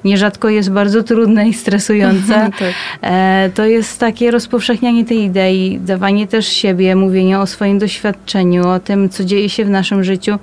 [0.04, 2.22] nierzadko jest bardzo trudne i stresujące.
[2.58, 2.68] Tak.
[3.02, 8.80] E, To jest takie rozpowszechnianie tej idei, dawanie też siebie, mówienie o swoim doświadczeniu, o
[8.80, 10.38] tym, co dzieje się w naszym życiu.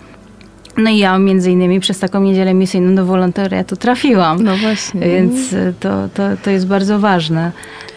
[0.78, 4.44] No i ja między innymi przez taką niedzielę misyjną do wolontariatu trafiłam.
[4.44, 5.02] No właśnie.
[5.02, 7.52] Więc e, to, to, to jest bardzo ważne.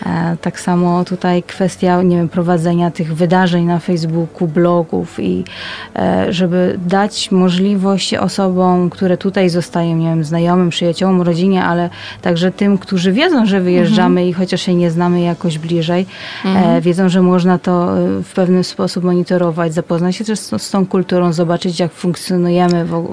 [0.06, 5.44] E, Tak samo tutaj kwestia nie wiem, prowadzenia tych wydarzeń na Facebooku, blogów i
[5.96, 11.90] e, żeby dać możliwość osobom, które tutaj zostają, nie wiem, znajomym, przyjaciołom, rodzinie, ale
[12.22, 16.06] także tym, którzy wiedzą, że wyjeżdżamy i chociaż się nie znamy jakoś bliżej,
[16.44, 17.88] e, wiedzą, że można to
[18.22, 23.06] w pewien sposób monitorować, zapoznać się też z, z tą kulturą, zobaczyć jak funkcjonujemy w,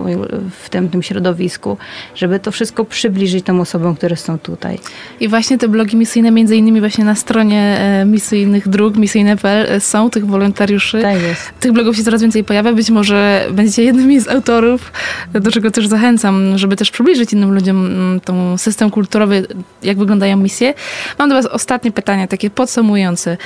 [0.51, 1.77] w tym, tym środowisku,
[2.15, 4.79] żeby to wszystko przybliżyć tym osobom, które są tutaj.
[5.19, 9.79] I właśnie te blogi misyjne, między innymi właśnie na stronie e, misyjnych dróg, misyjne.pl e,
[9.79, 11.01] są tych wolontariuszy.
[11.01, 11.51] Tak jest.
[11.59, 12.73] Tych blogów się coraz więcej pojawia.
[12.73, 14.91] Być może będziecie jednymi z autorów,
[15.33, 19.47] do czego też zachęcam, żeby też przybliżyć innym ludziom mm, tą system kulturowy,
[19.83, 20.73] jak wyglądają misje.
[21.19, 23.37] Mam do Was ostatnie pytanie, takie podsumujące.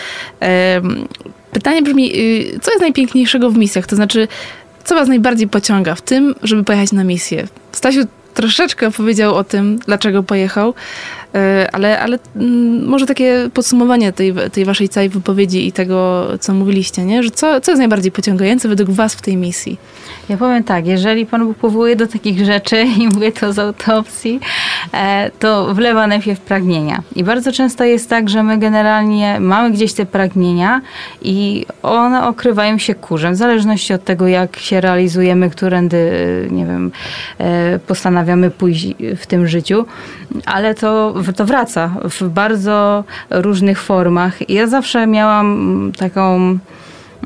[1.52, 3.88] Pytanie brzmi, y, co jest najpiękniejszego w misjach?
[3.88, 4.28] To znaczy,
[4.84, 7.48] co Was najbardziej pociąga w tym, żeby pojechać na misję?
[7.72, 8.00] Stasiu
[8.34, 10.74] troszeczkę powiedział o tym, dlaczego pojechał,
[11.72, 17.06] ale, ale mm, może takie podsumowanie tej, tej waszej całej wypowiedzi i tego, co mówiliście,
[17.06, 17.24] nie?
[17.24, 19.78] Że co, co jest najbardziej pociągające według was w tej misji?
[20.30, 24.40] Ja powiem tak, jeżeli Pan Bóg powołuje do takich rzeczy i mówię to z autopsji,
[24.94, 27.04] e, to wlewa najpierw pragnienia.
[27.16, 30.82] I bardzo często jest tak, że my generalnie mamy gdzieś te pragnienia
[31.22, 35.98] i one okrywają się kurzem, w zależności od tego, jak się realizujemy, którędy,
[36.48, 36.92] e, nie wiem,
[37.38, 39.86] e, postanawiamy pójść w tym życiu,
[40.46, 44.50] ale to, to wraca w bardzo różnych formach.
[44.50, 46.58] I Ja zawsze miałam taką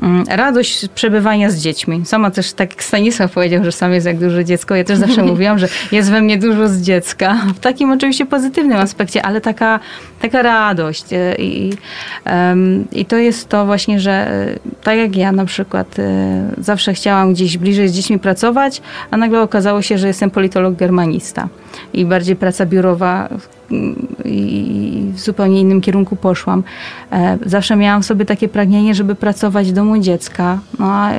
[0.02, 2.06] mm, radość przebywania z dziećmi.
[2.06, 5.22] Sama też, tak jak Stanisław powiedział, że sam jest jak duże dziecko, ja też zawsze
[5.32, 7.36] mówiłam, że jest we mnie dużo z dziecka.
[7.54, 9.80] W takim oczywiście pozytywnym aspekcie, ale taka,
[10.20, 11.12] taka radość.
[11.12, 11.72] e, I,
[12.92, 17.32] I to jest to właśnie, że e, tak jak ja na przykład e, zawsze chciałam
[17.32, 21.48] gdzieś bliżej z dziećmi pracować, a nagle okazało się, że jestem politolog germanista
[21.92, 23.28] i bardziej praca biurowa
[23.70, 26.62] mm, i w zupełnie innym kierunku poszłam.
[27.12, 31.12] E, Zawsze miałam sobie takie pragnienie, żeby pracować w domu dziecka, no a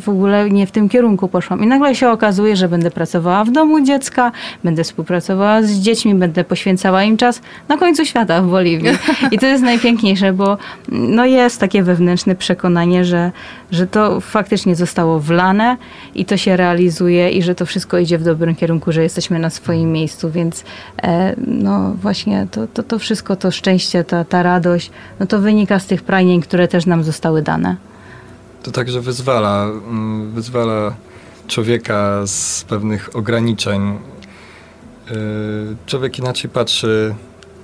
[0.00, 1.64] w ogóle nie w tym kierunku poszłam.
[1.64, 4.32] I nagle się okazuje, że będę pracowała w domu dziecka,
[4.64, 8.90] będę współpracowała z dziećmi, będę poświęcała im czas na końcu świata w Boliwii.
[9.32, 10.58] I to jest najpiękniejsze, bo
[10.88, 13.32] no jest takie wewnętrzne przekonanie, że,
[13.70, 15.76] że to faktycznie zostało wlane
[16.14, 19.50] i to się realizuje i że to wszystko idzie w dobrym kierunku, że jesteśmy na
[19.50, 20.64] swoim miejscu, więc
[21.02, 25.78] e, no właśnie to, to, to wszystko, to szczęście, ta, ta radość, no to wynika
[25.78, 27.87] z tych pragnień, które też nam zostały dane.
[28.68, 30.94] To także wyzwala, mm, wyzwala
[31.46, 33.98] człowieka z pewnych ograniczeń.
[35.10, 35.16] Yy,
[35.86, 37.14] Człowiek inaczej patrzy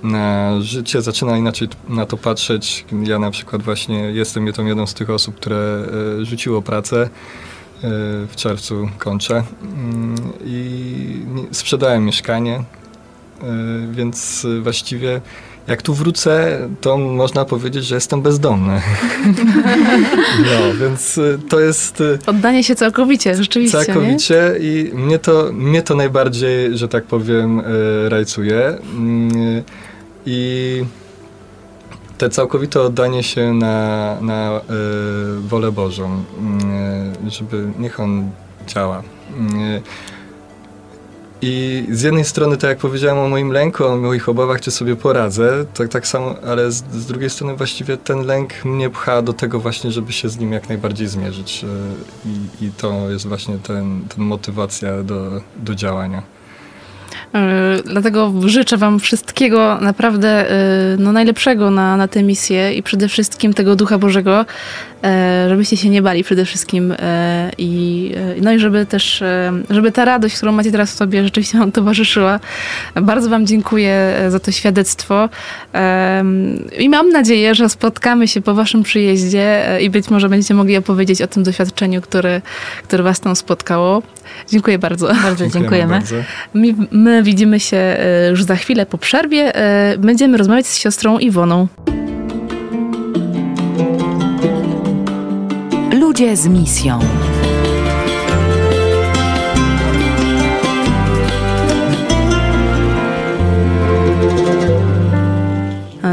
[0.03, 2.85] na życie, zaczyna inaczej na to patrzeć.
[3.03, 5.85] Ja na przykład właśnie jestem jedną z tych osób, które
[6.17, 7.09] yy, rzuciło pracę.
[7.83, 7.89] Yy,
[8.27, 10.15] W czerwcu kończę Mm,
[10.45, 12.63] i sprzedałem mieszkanie,
[13.91, 15.21] więc właściwie
[15.67, 18.81] jak tu wrócę, to można powiedzieć, że jestem bezdomny.
[20.39, 23.85] No, więc y, to jest Oddanie się całkowicie, rzeczywiście, nie?
[23.85, 27.61] całkowicie i mnie to, mnie to najbardziej, że tak powiem,
[28.07, 28.77] rajcuje.
[28.97, 29.63] Mm,
[30.25, 30.83] I
[32.17, 34.61] te całkowite oddanie się na, na
[35.39, 36.23] wolę Bożą,
[37.27, 38.31] y, żeby niech On
[38.67, 39.03] działa.
[41.47, 44.95] I z jednej strony, tak jak powiedziałem o moim lęku, o moich obawach, czy sobie
[44.95, 49.33] poradzę, tak, tak samo, ale z, z drugiej strony właściwie ten lęk mnie pcha do
[49.33, 51.63] tego właśnie, żeby się z nim jak najbardziej zmierzyć.
[51.63, 51.67] E,
[52.29, 56.23] I, i to jest właśnie ten, ten motywacja do, do działania.
[57.35, 60.55] E, dlatego życzę Wam wszystkiego naprawdę e,
[60.97, 64.45] no, najlepszego na, na tę misję i przede wszystkim tego Ducha Bożego,
[65.49, 66.93] żebyście się nie bali przede wszystkim
[67.57, 69.23] i, no i żeby też,
[69.69, 72.39] żeby ta radość, którą macie teraz w sobie, rzeczywiście Wam towarzyszyła.
[72.95, 75.29] Bardzo Wam dziękuję za to świadectwo
[76.79, 81.21] i mam nadzieję, że spotkamy się po Waszym przyjeździe i być może będziecie mogli opowiedzieć
[81.21, 82.41] o tym doświadczeniu, które,
[82.83, 84.01] które Was tam spotkało.
[84.49, 85.07] Dziękuję bardzo.
[85.23, 85.93] Bardzo dziękujemy.
[85.93, 86.15] Bardzo.
[86.53, 89.55] My, my widzimy się e, już za chwilę po przerwie.
[89.55, 91.67] E, będziemy rozmawiać z siostrą Iwoną.
[96.15, 96.99] Ludzie z misją.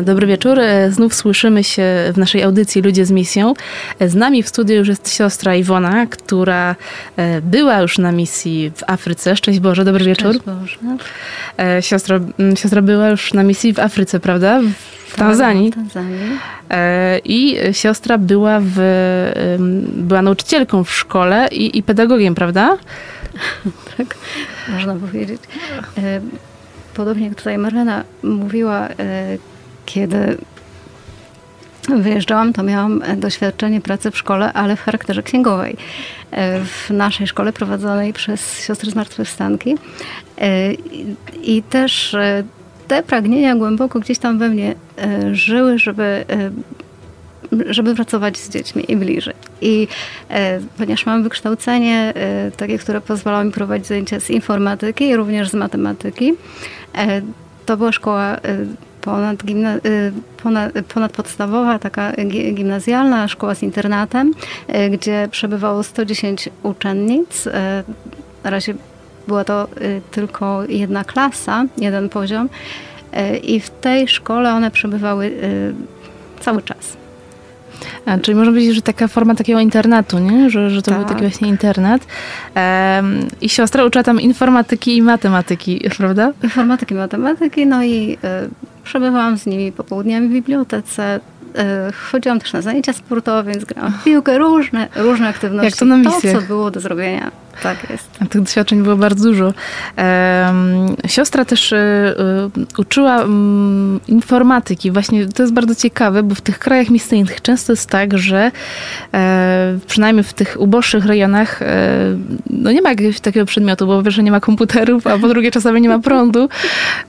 [0.02, 0.58] Dobry wieczór.
[0.58, 1.84] E, znów słyszymy się
[2.14, 3.54] w naszej audycji Ludzie z misją.
[3.98, 6.76] E, z nami w studiu już jest siostra Iwona, która
[7.16, 9.36] e, była już na misji w Afryce.
[9.36, 10.34] Szczęść Boże, dobry wieczór.
[10.34, 11.82] Szczęść Boże.
[11.82, 12.20] Siostra,
[12.54, 14.60] siostra była już na misji w Afryce, prawda?
[15.12, 15.70] W Tanzanii.
[15.70, 16.38] Tak, w Tanzanii.
[17.24, 18.78] I siostra była, w,
[19.86, 22.76] była nauczycielką w szkole i, i pedagogiem, prawda?
[23.96, 24.16] tak,
[24.68, 25.40] można powiedzieć.
[26.94, 28.88] Podobnie jak tutaj Marlena mówiła,
[29.86, 30.36] kiedy
[31.88, 35.76] wyjeżdżałam, to miałam doświadczenie pracy w szkole, ale w charakterze księgowej.
[36.30, 39.74] E, w naszej szkole prowadzonej przez siostry zmartwychwstanki.
[40.38, 40.72] E,
[41.42, 42.44] I też e,
[42.92, 44.74] te pragnienia głęboko gdzieś tam we mnie
[45.32, 46.24] żyły, żeby
[47.66, 49.34] żeby pracować z dziećmi i bliżej.
[49.60, 49.88] I
[50.30, 55.48] e, ponieważ mam wykształcenie e, takie, które pozwalało mi prowadzić zajęcia z informatyki i również
[55.48, 56.34] z matematyki,
[56.94, 57.22] e,
[57.66, 58.36] to była szkoła
[59.00, 59.74] ponad, gimna,
[60.42, 62.12] ponad, ponadpodstawowa, taka
[62.54, 64.34] gimnazjalna szkoła z internatem,
[64.90, 67.48] gdzie przebywało 110 uczennic.
[68.44, 68.74] Na razie
[69.28, 69.68] była to
[70.10, 72.48] tylko jedna klasa, jeden poziom
[73.42, 75.32] i w tej szkole one przebywały
[76.40, 77.02] cały czas.
[78.06, 80.50] A, czyli można powiedzieć, że taka forma takiego internatu, nie?
[80.50, 81.00] Że, że to tak.
[81.00, 82.06] był taki właśnie internat.
[82.54, 86.32] Um, I siostra uczyła tam informatyki i matematyki, prawda?
[86.42, 88.18] Informatyki, matematyki, no i y,
[88.84, 91.20] przebywałam z nimi popołudniami w bibliotece.
[91.90, 95.66] Y, chodziłam też na zajęcia sportowe, więc grałam w piłkę, różne, różne aktywności.
[95.66, 96.10] Jak to na.
[96.10, 97.30] To, co było do zrobienia
[97.62, 98.08] tak jest.
[98.20, 99.54] A tych doświadczeń było bardzo dużo.
[101.06, 104.90] Siostra też um, uczyła um, informatyki.
[104.90, 108.50] Właśnie to jest bardzo ciekawe, bo w tych krajach misyjnych często jest tak, że
[109.14, 112.16] e, przynajmniej w tych uboższych rejonach e,
[112.50, 115.50] no nie ma jakiegoś takiego przedmiotu, bo po pierwsze nie ma komputerów, a po drugie
[115.50, 116.48] czasami nie ma prądu.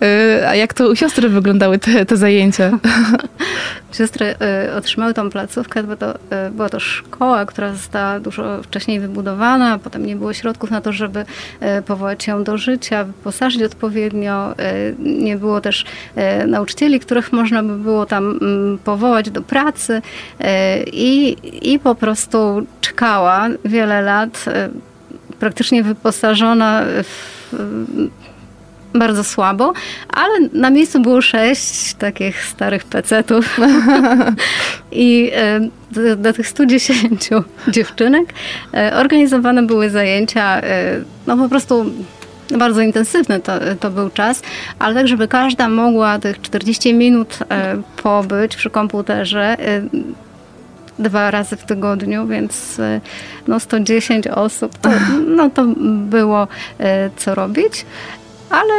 [0.02, 2.72] E, a jak to u siostry wyglądały te, te zajęcia?
[3.98, 4.36] Siostry
[4.78, 6.14] otrzymały tą placówkę, bo to
[6.52, 11.26] była to szkoła, która została dużo wcześniej wybudowana, potem nie było środków na to, żeby
[11.60, 14.58] e, powołać ją do życia, wyposażyć odpowiednio.
[14.58, 20.02] E, nie było też e, nauczycieli, których można by było tam mm, powołać do pracy
[20.94, 21.38] i,
[21.72, 24.46] i po prostu czekała wiele lat,
[25.40, 27.56] praktycznie wyposażona w
[28.94, 29.74] bardzo słabo,
[30.10, 33.58] ale na miejscu było sześć takich starych pecetów
[34.92, 35.60] i e,
[35.94, 37.30] do, do, tych 110
[37.68, 38.34] dziewczynek.
[38.74, 41.86] E, organizowane były zajęcia, e, no po prostu
[42.58, 44.42] bardzo intensywny to, to był czas,
[44.80, 47.40] ale tak, żeby każda mogła tych 40 minut
[48.04, 49.58] pobyć przy komputerze
[51.00, 52.82] dwa razy w tygodniu, więc
[53.48, 54.90] no 110 osób, to,
[55.28, 56.48] no to było
[57.18, 57.86] co robić.
[58.50, 58.74] Ale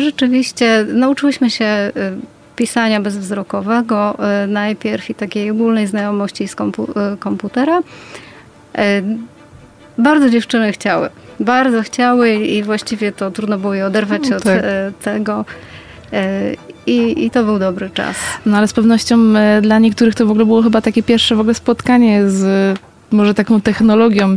[0.00, 1.92] rzeczywiście nauczyłyśmy się
[2.56, 7.80] pisania bezwzrokowego y, najpierw i takiej ogólnej znajomości z kompu y, komputera.
[9.98, 14.54] Bardzo dziewczyny chciały, bardzo chciały i właściwie to trudno było je oderwać no, od tak.
[15.02, 15.44] tego.
[16.86, 18.16] I, I, to był dobry czas.
[18.46, 19.18] No ale z pewnością
[19.62, 22.78] dla niektórych to w ogóle było chyba takie pierwsze w ogóle spotkanie z
[23.12, 24.36] może taką technologią,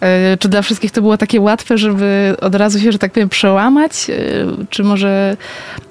[0.00, 3.28] e, czy dla wszystkich to było takie łatwe, żeby od razu się, że tak powiem,
[3.28, 4.10] przełamać?
[4.10, 4.14] E,
[4.70, 5.36] czy może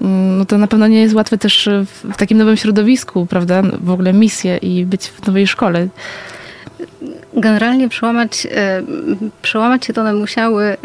[0.02, 1.70] mm, no to na pewno nie jest łatwe też
[2.04, 3.62] w takim nowym środowisku, prawda?
[3.82, 5.88] W ogóle misję i być w nowej szkole.
[7.34, 8.84] Generalnie przełamać, e,
[9.42, 10.78] przełamać się to one musiały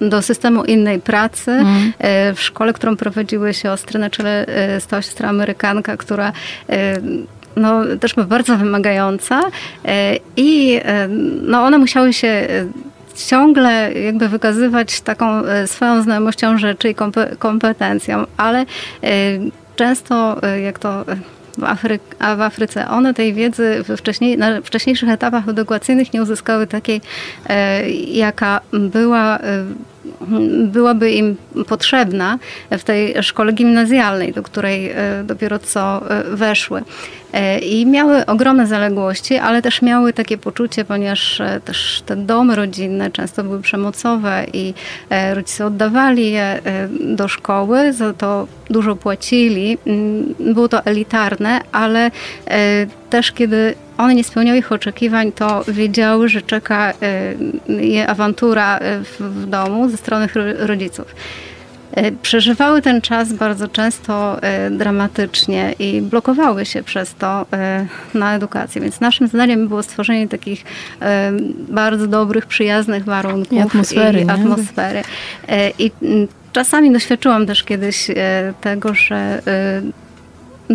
[0.00, 1.50] do systemu innej pracy.
[1.50, 1.92] Mm.
[2.34, 4.46] W szkole, którą prowadziły siostry, na czele
[4.80, 6.32] stała siostra Amerykanka, która
[7.58, 9.42] no, też bardzo wymagająca
[9.84, 11.08] e, i e,
[11.42, 12.46] no, one musiały się e,
[13.28, 16.94] ciągle jakby wykazywać taką swoją znajomością rzeczy i
[17.38, 18.66] kompetencją, ale
[19.76, 21.04] często jak to
[21.58, 26.66] w, Afry a w Afryce one tej wiedzy wcześniej, na wcześniejszych etapach edukacyjnych nie uzyskały
[26.66, 27.00] takiej,
[28.12, 29.38] jaka była
[30.64, 31.36] byłaby im
[31.66, 32.38] potrzebna
[32.70, 34.94] w tej szkole gimnazjalnej, do której e,
[35.24, 36.82] dopiero co e, weszły.
[37.32, 43.10] E, I miały ogromne zaległości, ale też miały takie poczucie, ponieważ też te domy rodzinne
[43.10, 44.74] często były przemocowe i
[45.34, 46.60] rodzice oddawali je
[47.00, 49.78] do szkoły, za to dużo płacili.
[49.86, 52.10] Mm, było to elitarne, ale
[53.10, 56.92] też kiedy one nie spełniały ich oczekiwań, to wiedziały, że czeka
[57.68, 58.80] y, je awantura y,
[59.20, 60.28] w domu ze strony
[60.58, 61.14] rodziców.
[61.98, 64.40] Y, przeżywały ten czas bardzo często
[64.70, 67.46] dramatycznie i blokowały się przez to
[68.14, 68.80] na edukację.
[68.80, 70.64] Więc naszym zadaniem było stworzenie takich
[71.68, 74.20] bardzo dobrych, przyjaznych warunków i atmosfery.
[74.20, 75.02] I, atmosfery.
[75.78, 78.10] I mm, czasami doświadczyłam też kiedyś
[78.60, 79.42] tego, że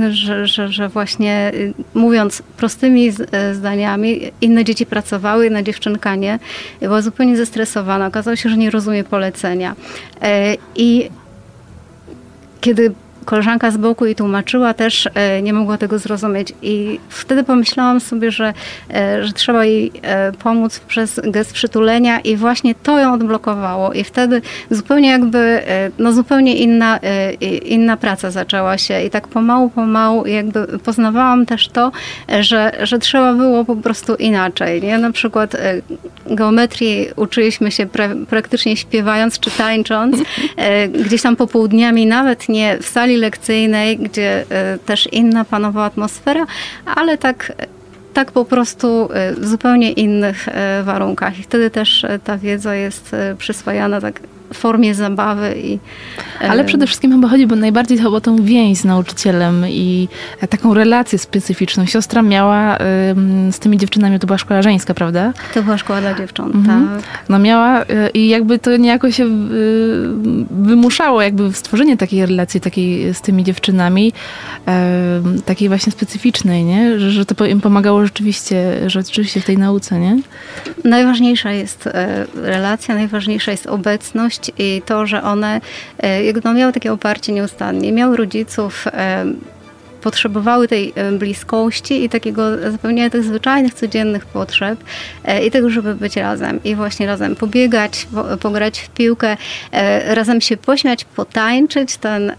[0.09, 6.39] że, że, że właśnie y, mówiąc prostymi y, zdaniami, inne dzieci pracowały, jedna dziewczynka nie.
[6.79, 8.07] Była zupełnie zestresowana.
[8.07, 9.75] Okazało się, że nie rozumie polecenia.
[10.21, 11.09] E, I
[12.61, 12.93] kiedy
[13.25, 16.53] koleżanka z boku i tłumaczyła, też e, nie mogła tego zrozumieć.
[16.61, 18.53] I wtedy pomyślałam sobie, że,
[18.93, 23.93] e, że trzeba jej e, pomóc przez gest przytulenia i właśnie to ją odblokowało.
[23.93, 25.61] I wtedy zupełnie jakby,
[25.99, 26.99] no zupełnie inna,
[27.65, 29.03] inna praca zaczęła się.
[29.03, 31.91] I tak pomału, pomału jakby poznawałam też to,
[32.39, 34.81] że, że trzeba było po prostu inaczej.
[34.81, 34.97] Nie?
[34.97, 35.57] Na przykład
[36.25, 40.17] geometrii uczyliśmy się pra praktycznie śpiewając czy tańcząc,
[41.05, 46.45] gdzieś tam popołudniami, nawet nie w sali sali lekcyjnej, gdzie e, też inna panowała atmosfera,
[46.85, 47.53] ale tak
[48.13, 51.39] tak po prostu e, w zupełnie innych e, warunkach.
[51.39, 54.19] I wtedy też ta wiedza jest przyswajana tak
[54.53, 55.55] formie zabawy.
[55.57, 55.79] I,
[56.39, 60.07] Ale przede wszystkim chyba chodzi bo najbardziej o tą więź z nauczycielem i
[60.49, 61.85] taką relację specyficzną.
[61.85, 62.77] Siostra miała
[63.51, 65.33] z tymi dziewczynami, to była szkoła żeńska, prawda?
[65.53, 66.87] To była szkoła dla dziewcząt, mhm.
[66.87, 67.03] tak.
[67.29, 69.29] No miała y, i jakby to niejako się y,
[70.51, 74.13] wymuszało jakby stworzenie takiej relacji takiej z tymi dziewczynami,
[75.45, 76.99] takiej właśnie specyficznej, nie?
[76.99, 80.17] Że, że to im pomagało rzeczywiście, rzeczywiście w tej nauce, nie?
[80.83, 85.61] Najważniejsza jest e, relacja, najważniejsza jest obecność, i to, że one
[85.97, 87.91] e, no, miały takie oparcie nieustannie.
[87.91, 89.25] Miały rodziców, e,
[90.01, 94.79] potrzebowały tej e, bliskości i takiego zapełniania tych zwyczajnych, codziennych potrzeb
[95.45, 98.07] i tego, żeby być razem i właśnie razem pobiegać,
[98.41, 99.37] pograć w piłkę,
[100.05, 102.31] razem się pośmiać, potańczyć ten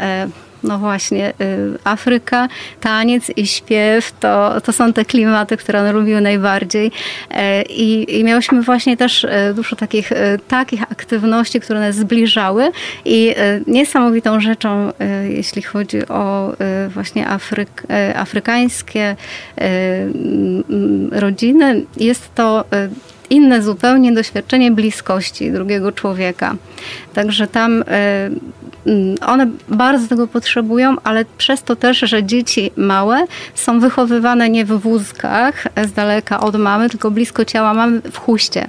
[0.65, 2.49] no właśnie, y, Afryka,
[2.81, 6.91] taniec i śpiew to, to są te klimaty, które one lubiły najbardziej.
[7.31, 12.71] E, I, i miałyśmy właśnie też e, dużo takich, e, takich aktywności, które nas zbliżały
[13.05, 13.35] i
[13.67, 14.93] niesamowitą rzeczą,
[15.29, 16.53] jeśli chodzi o
[16.89, 17.83] właśnie Afryk,
[18.15, 19.17] afrykańskie
[21.11, 22.65] rodziny, jest to
[23.31, 26.57] inne zupełnie doświadczenie bliskości drugiego człowieka.
[27.15, 27.85] Także tam
[29.26, 34.68] one bardzo tego potrzebują, ale przez to też, że dzieci małe są wychowywane nie w
[34.68, 38.66] wózkach z daleka od mamy, tylko blisko ciała mamy w chuście.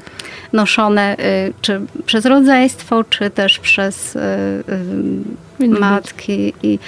[0.53, 6.79] Noszone y, czy przez rodzeństwo, czy też przez y, y, matki i,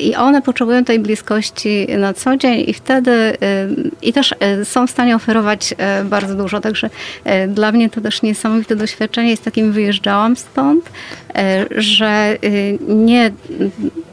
[0.00, 3.36] i one potrzebują tej bliskości na co dzień i wtedy
[4.02, 4.34] i też
[4.64, 6.60] są w stanie oferować bardzo dużo.
[6.60, 6.90] Także
[7.48, 9.36] dla mnie to też niesamowite doświadczenie.
[9.36, 10.90] Z takim wyjeżdżałam stąd,
[11.76, 12.36] że
[12.88, 13.30] nie,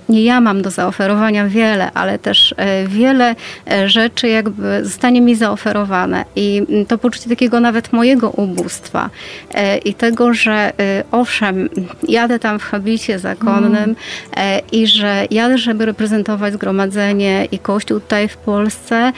[0.09, 3.35] nie ja mam do zaoferowania wiele, ale też e, wiele
[3.71, 9.09] e, rzeczy jakby zostanie mi zaoferowane i to poczucie takiego nawet mojego ubóstwa
[9.53, 10.73] e, i tego, że
[11.11, 11.69] owszem,
[12.07, 13.95] jadę tam w habicie zakonnym
[14.31, 14.61] mm.
[14.71, 19.11] i że jadę, żeby reprezentować zgromadzenie i Kościół tutaj w Polsce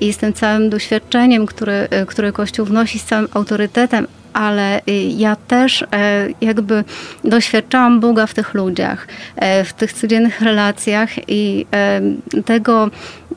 [0.00, 4.06] i z tym całym doświadczeniem, który, który Kościół wnosi, z całym autorytetem,
[4.36, 5.86] ale y, ja też e,
[6.40, 6.84] jakby
[7.24, 12.00] doświadczałam Boga w tych ludziach, e, w tych codziennych relacjach i e,
[12.42, 12.90] tego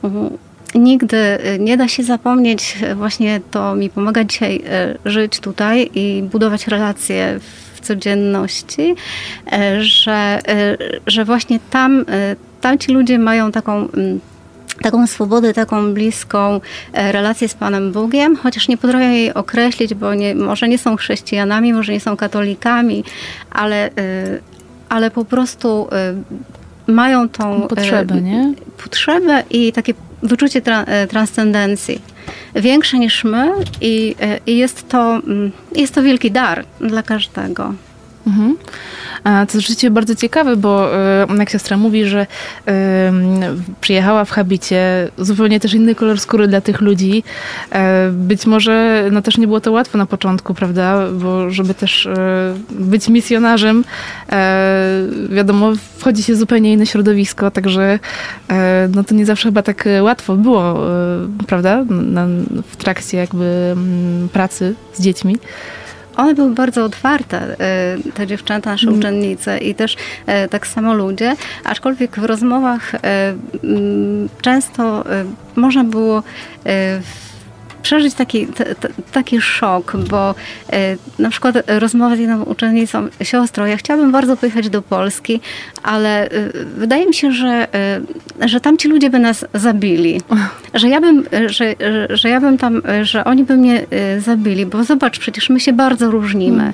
[0.04, 0.38] mhm,
[0.74, 2.78] nigdy nie da się zapomnieć.
[2.96, 4.62] Właśnie to mi pomaga dzisiaj
[5.04, 7.40] żyć tutaj i budować relacje
[7.74, 8.94] w codzienności,
[9.80, 10.40] że,
[11.06, 12.04] że właśnie tam,
[12.60, 13.88] tam ci ludzie mają taką
[14.82, 16.60] taką swobodę, taką bliską
[16.92, 20.96] e, relację z Panem Bogiem, chociaż nie potrafią jej określić, bo nie, może nie są
[20.96, 23.04] chrześcijanami, może nie są katolikami,
[23.50, 23.90] ale, e,
[24.88, 26.14] ale po prostu e,
[26.92, 28.54] mają tą potrzebę, nie?
[28.82, 32.00] Potrzebę i takie wyczucie tra transcendencji.
[32.54, 34.16] większe niż my i,
[34.46, 37.74] i jest, to, mm, jest to wielki dar dla każdego.
[38.26, 38.56] Mhm.
[39.24, 42.26] To rzeczywiście bardzo ciekawe, bo e, jak siostra mówi, że
[43.80, 47.22] przyjechała w habicie, zupełnie też inny kolor skóry dla tych ludzi.
[47.72, 51.08] E, być może no też nie było to łatwo na początku, prawda?
[51.12, 53.84] Bo żeby też e, być misjonarzem,
[55.30, 57.98] wiadomo, wchodzi się zupełnie inne środowisko, także
[58.94, 60.80] no to nie zawsze chyba tak łatwo było,
[61.46, 61.84] prawda?
[62.70, 63.76] w trakcie jakby
[64.32, 65.38] pracy z dziećmi.
[66.20, 67.56] One były bardzo otwarte,
[68.06, 68.98] y, te dziewczęta, nasze mm.
[68.98, 72.98] uczennice i też y, tak samo ludzie, aczkolwiek w rozmowach y,
[74.42, 75.04] często
[75.56, 76.22] można było
[77.82, 80.34] przeżyć taki, t, t, taki szok, bo
[80.72, 85.40] e, na przykład rozmowa z jedną uczennicą, siostrą, ja chciałabym bardzo pojechać do Polski,
[85.82, 86.30] ale e,
[86.76, 87.68] wydaje mi się, że,
[88.40, 90.20] e, że tam ci ludzie by nas zabili.
[90.74, 91.74] Że ja bym, że,
[92.10, 93.86] że ja bym tam, że oni by mnie
[94.18, 96.72] zabili, bo zobacz, przecież my się bardzo różnimy.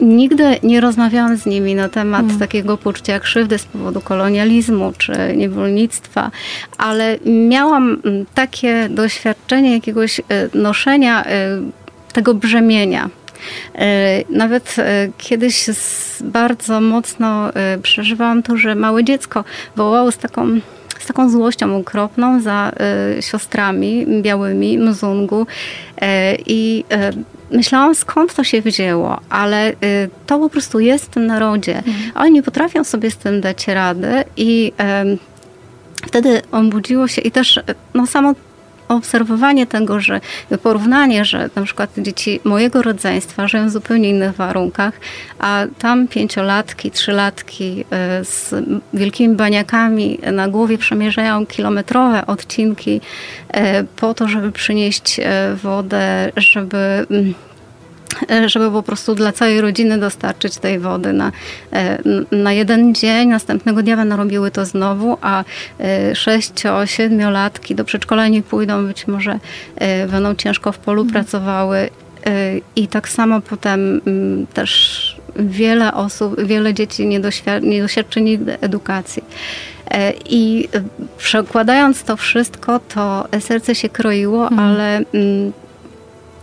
[0.00, 2.38] Nigdy nie rozmawiałam z nimi na temat hmm.
[2.38, 6.30] takiego poczucia krzywdy z powodu kolonializmu czy niewolnictwa,
[6.78, 10.22] ale miałam mm, takie doświadczenie jakiegoś e,
[10.54, 11.60] noszenia e,
[12.12, 13.10] tego brzemienia.
[13.74, 14.76] E, nawet
[15.18, 15.66] kiedyś
[16.20, 17.50] bardzo mocno
[17.82, 19.44] przeżywałam to, że małe dziecko
[19.76, 20.60] wołało z taką
[20.98, 22.72] z taką złością okropną za
[23.20, 25.46] siostrami białymi Mzungu
[26.46, 26.84] i
[27.50, 29.74] myślałam, skąd to się wzięło, ale y,
[30.26, 31.76] to po prostu jest w tym narodzie.
[31.76, 32.12] Mhm.
[32.14, 34.72] Oni nie potrafią sobie z tym dać rady i
[36.06, 37.60] wtedy obudziło się i też
[37.94, 38.34] no, samo
[38.96, 40.20] obserwowanie tego, że
[40.62, 45.00] porównanie, że na przykład dzieci mojego rodzeństwa żyją w zupełnie innych warunkach,
[45.38, 47.80] a tam pięciolatki, trzylatki
[48.20, 48.54] y, z
[48.94, 53.60] wielkimi baniakami na głowie przemierzają kilometrowe odcinki y,
[53.96, 55.22] po to, żeby przynieść y,
[55.56, 57.34] wodę, żeby mm,
[58.46, 61.32] żeby po prostu dla całej rodziny dostarczyć tej wody na,
[62.32, 63.28] na jeden dzień.
[63.28, 65.44] Następnego dnia będą robiły to znowu, a
[66.14, 69.38] sześcio, siedmiolatki do przedszkola nie pójdą, być może
[70.10, 71.12] będą ciężko w polu mhm.
[71.12, 71.90] pracowały
[72.76, 74.00] i tak samo potem
[74.54, 79.24] też wiele osób, wiele dzieci nie, doświad nie doświadczy nigdy edukacji.
[80.24, 80.68] I
[81.18, 84.60] przekładając to wszystko, to serce się kroiło, mhm.
[84.60, 85.00] ale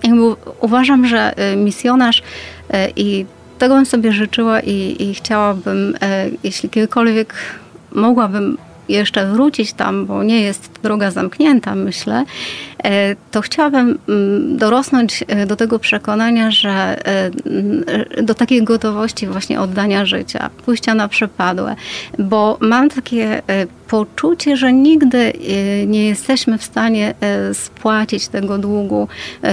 [0.04, 3.26] mm, uważam, że y, misjonarz y, i
[3.60, 5.98] tego bym sobie życzyła i, i chciałabym, y,
[6.44, 7.34] jeśli kiedykolwiek
[7.92, 8.58] mogłabym
[8.90, 12.26] jeszcze wrócić tam, bo nie jest droga zamknięta, myślę,
[13.32, 16.98] to chciałabym mm, dorosnąć do tego przekonania, że
[18.24, 21.76] do takiej gotowości właśnie oddania życia, pójścia na przepadłe,
[22.20, 23.42] bo mam takie
[23.88, 25.34] poczucie, że nigdy
[25.88, 27.14] nie jesteśmy w stanie
[27.54, 29.08] spłacić tego długu,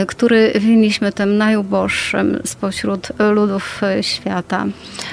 [0.06, 4.66] który winniśmy tym najuboższym spośród ludów świata.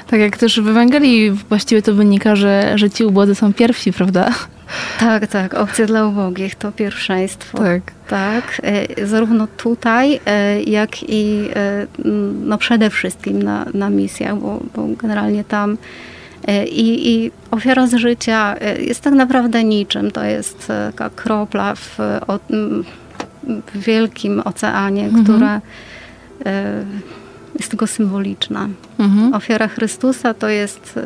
[0.08, 4.32] Tak jak też w Ewangelii właściwie to wynika, że, że ci ubodzy są pierwsi, prawda?
[5.00, 5.54] Tak, tak.
[5.54, 7.58] Opcja dla ubogich to pierwszeństwo.
[7.58, 7.82] Tak.
[8.08, 8.62] Tak.
[8.64, 11.88] E, zarówno tutaj, e, jak i e,
[12.46, 15.78] no przede wszystkim na, na misjach, bo, bo generalnie tam
[16.72, 20.12] i, I, ofiara z życia jest tak naprawdę niczym.
[20.12, 21.98] To jest taka kropla w,
[23.74, 25.24] w wielkim oceanie, mhm.
[25.24, 25.62] która
[27.60, 28.70] jest tylko symboliczna.
[29.00, 29.34] Mhm.
[29.34, 31.00] Ofiara Chrystusa to jest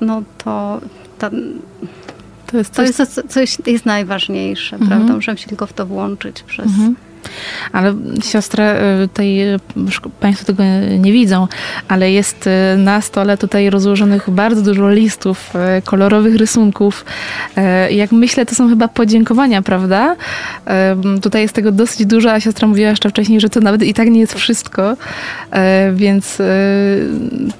[0.00, 0.80] no to
[1.18, 1.30] ta,
[2.46, 4.90] to jest, coś, to jest, coś jest najważniejsze, mhm.
[4.90, 5.14] prawda?
[5.14, 6.66] Możemy się tylko w to włączyć przez...
[6.66, 6.96] Mhm.
[7.72, 7.94] Ale
[8.24, 9.58] siostra, y, tutaj y,
[10.20, 10.62] Państwo tego
[10.98, 11.48] nie widzą,
[11.88, 15.52] ale jest y, na stole tutaj rozłożonych bardzo dużo listów,
[15.84, 17.04] kolorowych rysunków.
[17.90, 20.16] Jak myślę, to są chyba podziękowania, prawda?
[21.22, 24.08] Tutaj jest tego dosyć dużo, a siostra mówiła jeszcze wcześniej, że to nawet i tak
[24.08, 24.96] nie jest wszystko,
[25.92, 26.38] więc,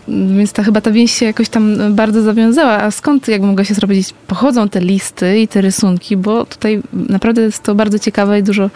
[0.08, 2.72] więc ta chyba ta więź się jakoś tam bardzo zawiązała.
[2.72, 6.16] A skąd, jak mogła siostra powiedzieć, pochodzą te listy i te rysunki?
[6.16, 8.70] Bo tutaj naprawdę jest to bardzo ciekawe i dużo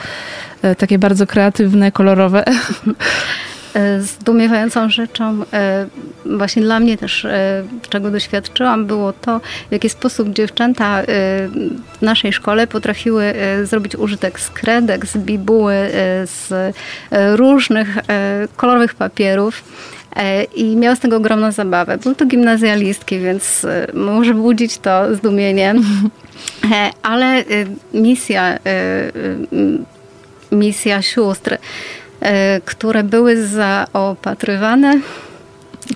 [0.74, 2.44] takie bardzo kreatywne, kolorowe.
[3.76, 5.86] E, zdumiewającą rzeczą, e,
[6.24, 7.26] właśnie dla mnie też,
[7.88, 11.02] czego doświadczyłam, było to, w jaki sposób dziewczęta
[11.98, 15.74] w naszej szkole potrafiły zrobić użytek z kredek, z bibuły,
[16.24, 16.74] z
[17.34, 17.96] różnych
[18.56, 19.64] kolorowych papierów.
[20.54, 21.98] I miały z tego ogromną zabawę.
[21.98, 25.74] Były to gimnazjalistki, więc może budzić to zdumienie.
[27.02, 27.44] Ale
[27.94, 28.58] misja
[30.52, 31.58] misja sióstr,
[32.20, 35.00] e, które były zaopatrywane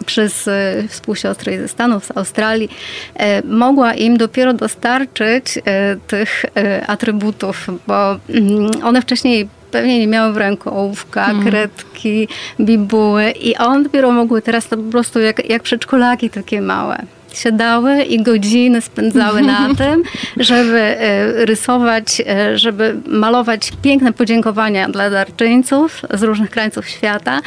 [0.06, 2.68] przez e, współsiostry ze Stanów, z Australii,
[3.14, 5.58] e, mogła im dopiero dostarczyć
[6.06, 6.44] tych
[6.86, 11.44] atrybutów, bo mm, one wcześniej pewnie nie miały w ręku ołówka, hmm.
[11.44, 12.28] kredki,
[12.60, 17.02] bibuły i one dopiero mogły teraz to po prostu jak, jak przedszkolaki takie małe
[17.32, 20.02] siadały i godziny spędzały na tym,
[20.36, 27.40] żeby e, rysować, e, żeby malować piękne podziękowania dla darczyńców z różnych krańców świata.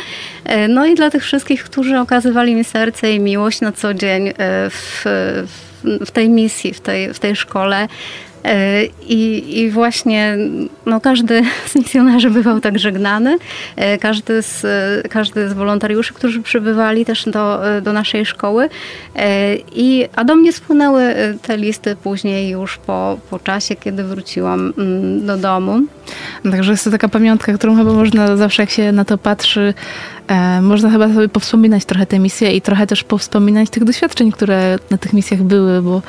[0.45, 4.33] E, no i dla tych wszystkich, którzy okazywali mi serce i miłość na co dzień
[4.69, 5.03] w,
[6.05, 7.87] w tej misji, w tej, w tej szkole.
[8.45, 10.37] E, I, I, właśnie
[10.85, 13.37] no, każdy z misjonarzy bywał tak żegnany.
[13.75, 14.65] E, każdy z,
[15.09, 18.69] każdy z wolontariuszy, którzy przybywali też do, do naszej szkoły.
[19.15, 24.73] E, I, a do mnie spłynęły te listy później już po, po czasie, kiedy wróciłam
[24.77, 25.79] mm, do domu.
[26.51, 29.73] Także jest to taka pamiątka, którą chyba można zawsze jak się na to patrzy,
[30.61, 34.97] można chyba sobie powspominać trochę te misje i trochę też powspominać tych doświadczeń, które na
[34.97, 36.01] tych misjach były, bo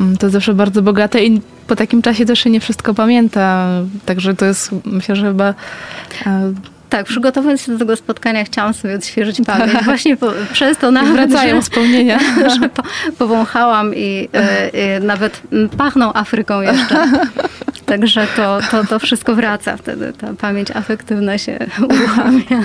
[0.00, 3.68] mm, to zawsze bardzo bogate i po takim czasie też się nie wszystko pamięta.
[4.06, 5.54] Także to jest, myślę, że chyba...
[6.26, 6.52] E,
[6.88, 9.72] tak, przygotowując się do tego spotkania, chciałam sobie odświeżyć pamięć.
[9.72, 9.84] Tak.
[9.84, 12.18] Właśnie po, przez to nawet, Wracają że, wspomnienia.
[12.60, 12.82] Że po,
[13.18, 15.42] powąchałam i, e, i nawet
[15.76, 17.08] pachną Afryką jeszcze.
[17.86, 20.12] Także to, to, to wszystko wraca wtedy.
[20.12, 22.64] Ta pamięć afektywna się uruchamia.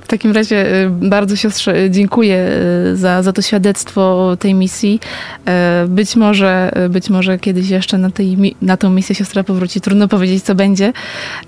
[0.00, 2.48] W takim razie y, bardzo siostrze dziękuję
[2.92, 5.00] y, za, za to świadectwo tej misji.
[5.46, 9.80] E, być może, y, być może kiedyś jeszcze na, tej, na tą misję siostra powróci.
[9.80, 10.92] Trudno powiedzieć, co będzie.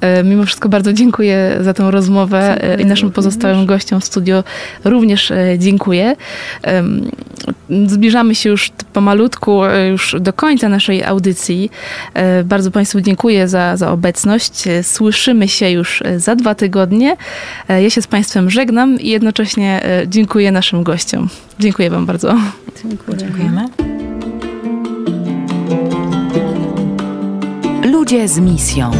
[0.00, 4.44] E, mimo wszystko bardzo dziękuję za tą rozmowę dziękuję i naszym pozostałym gościom w studio
[4.84, 6.16] również e, dziękuję.
[7.86, 9.60] Zbliżamy się już pomalutku
[9.90, 11.70] już do końca naszej audycji.
[12.44, 14.64] Bardzo Państwu dziękuję za, za obecność.
[14.82, 17.16] Słyszymy się już za dwa tygodnie.
[17.68, 21.28] E, ja się z Państwem żegnam i jednocześnie e, dziękuję naszym gościom.
[21.58, 22.34] Dziękuję Wam bardzo.
[22.82, 23.18] Dziękuję.
[23.18, 23.66] Dziękujemy.
[27.84, 28.90] Ludzie z misją.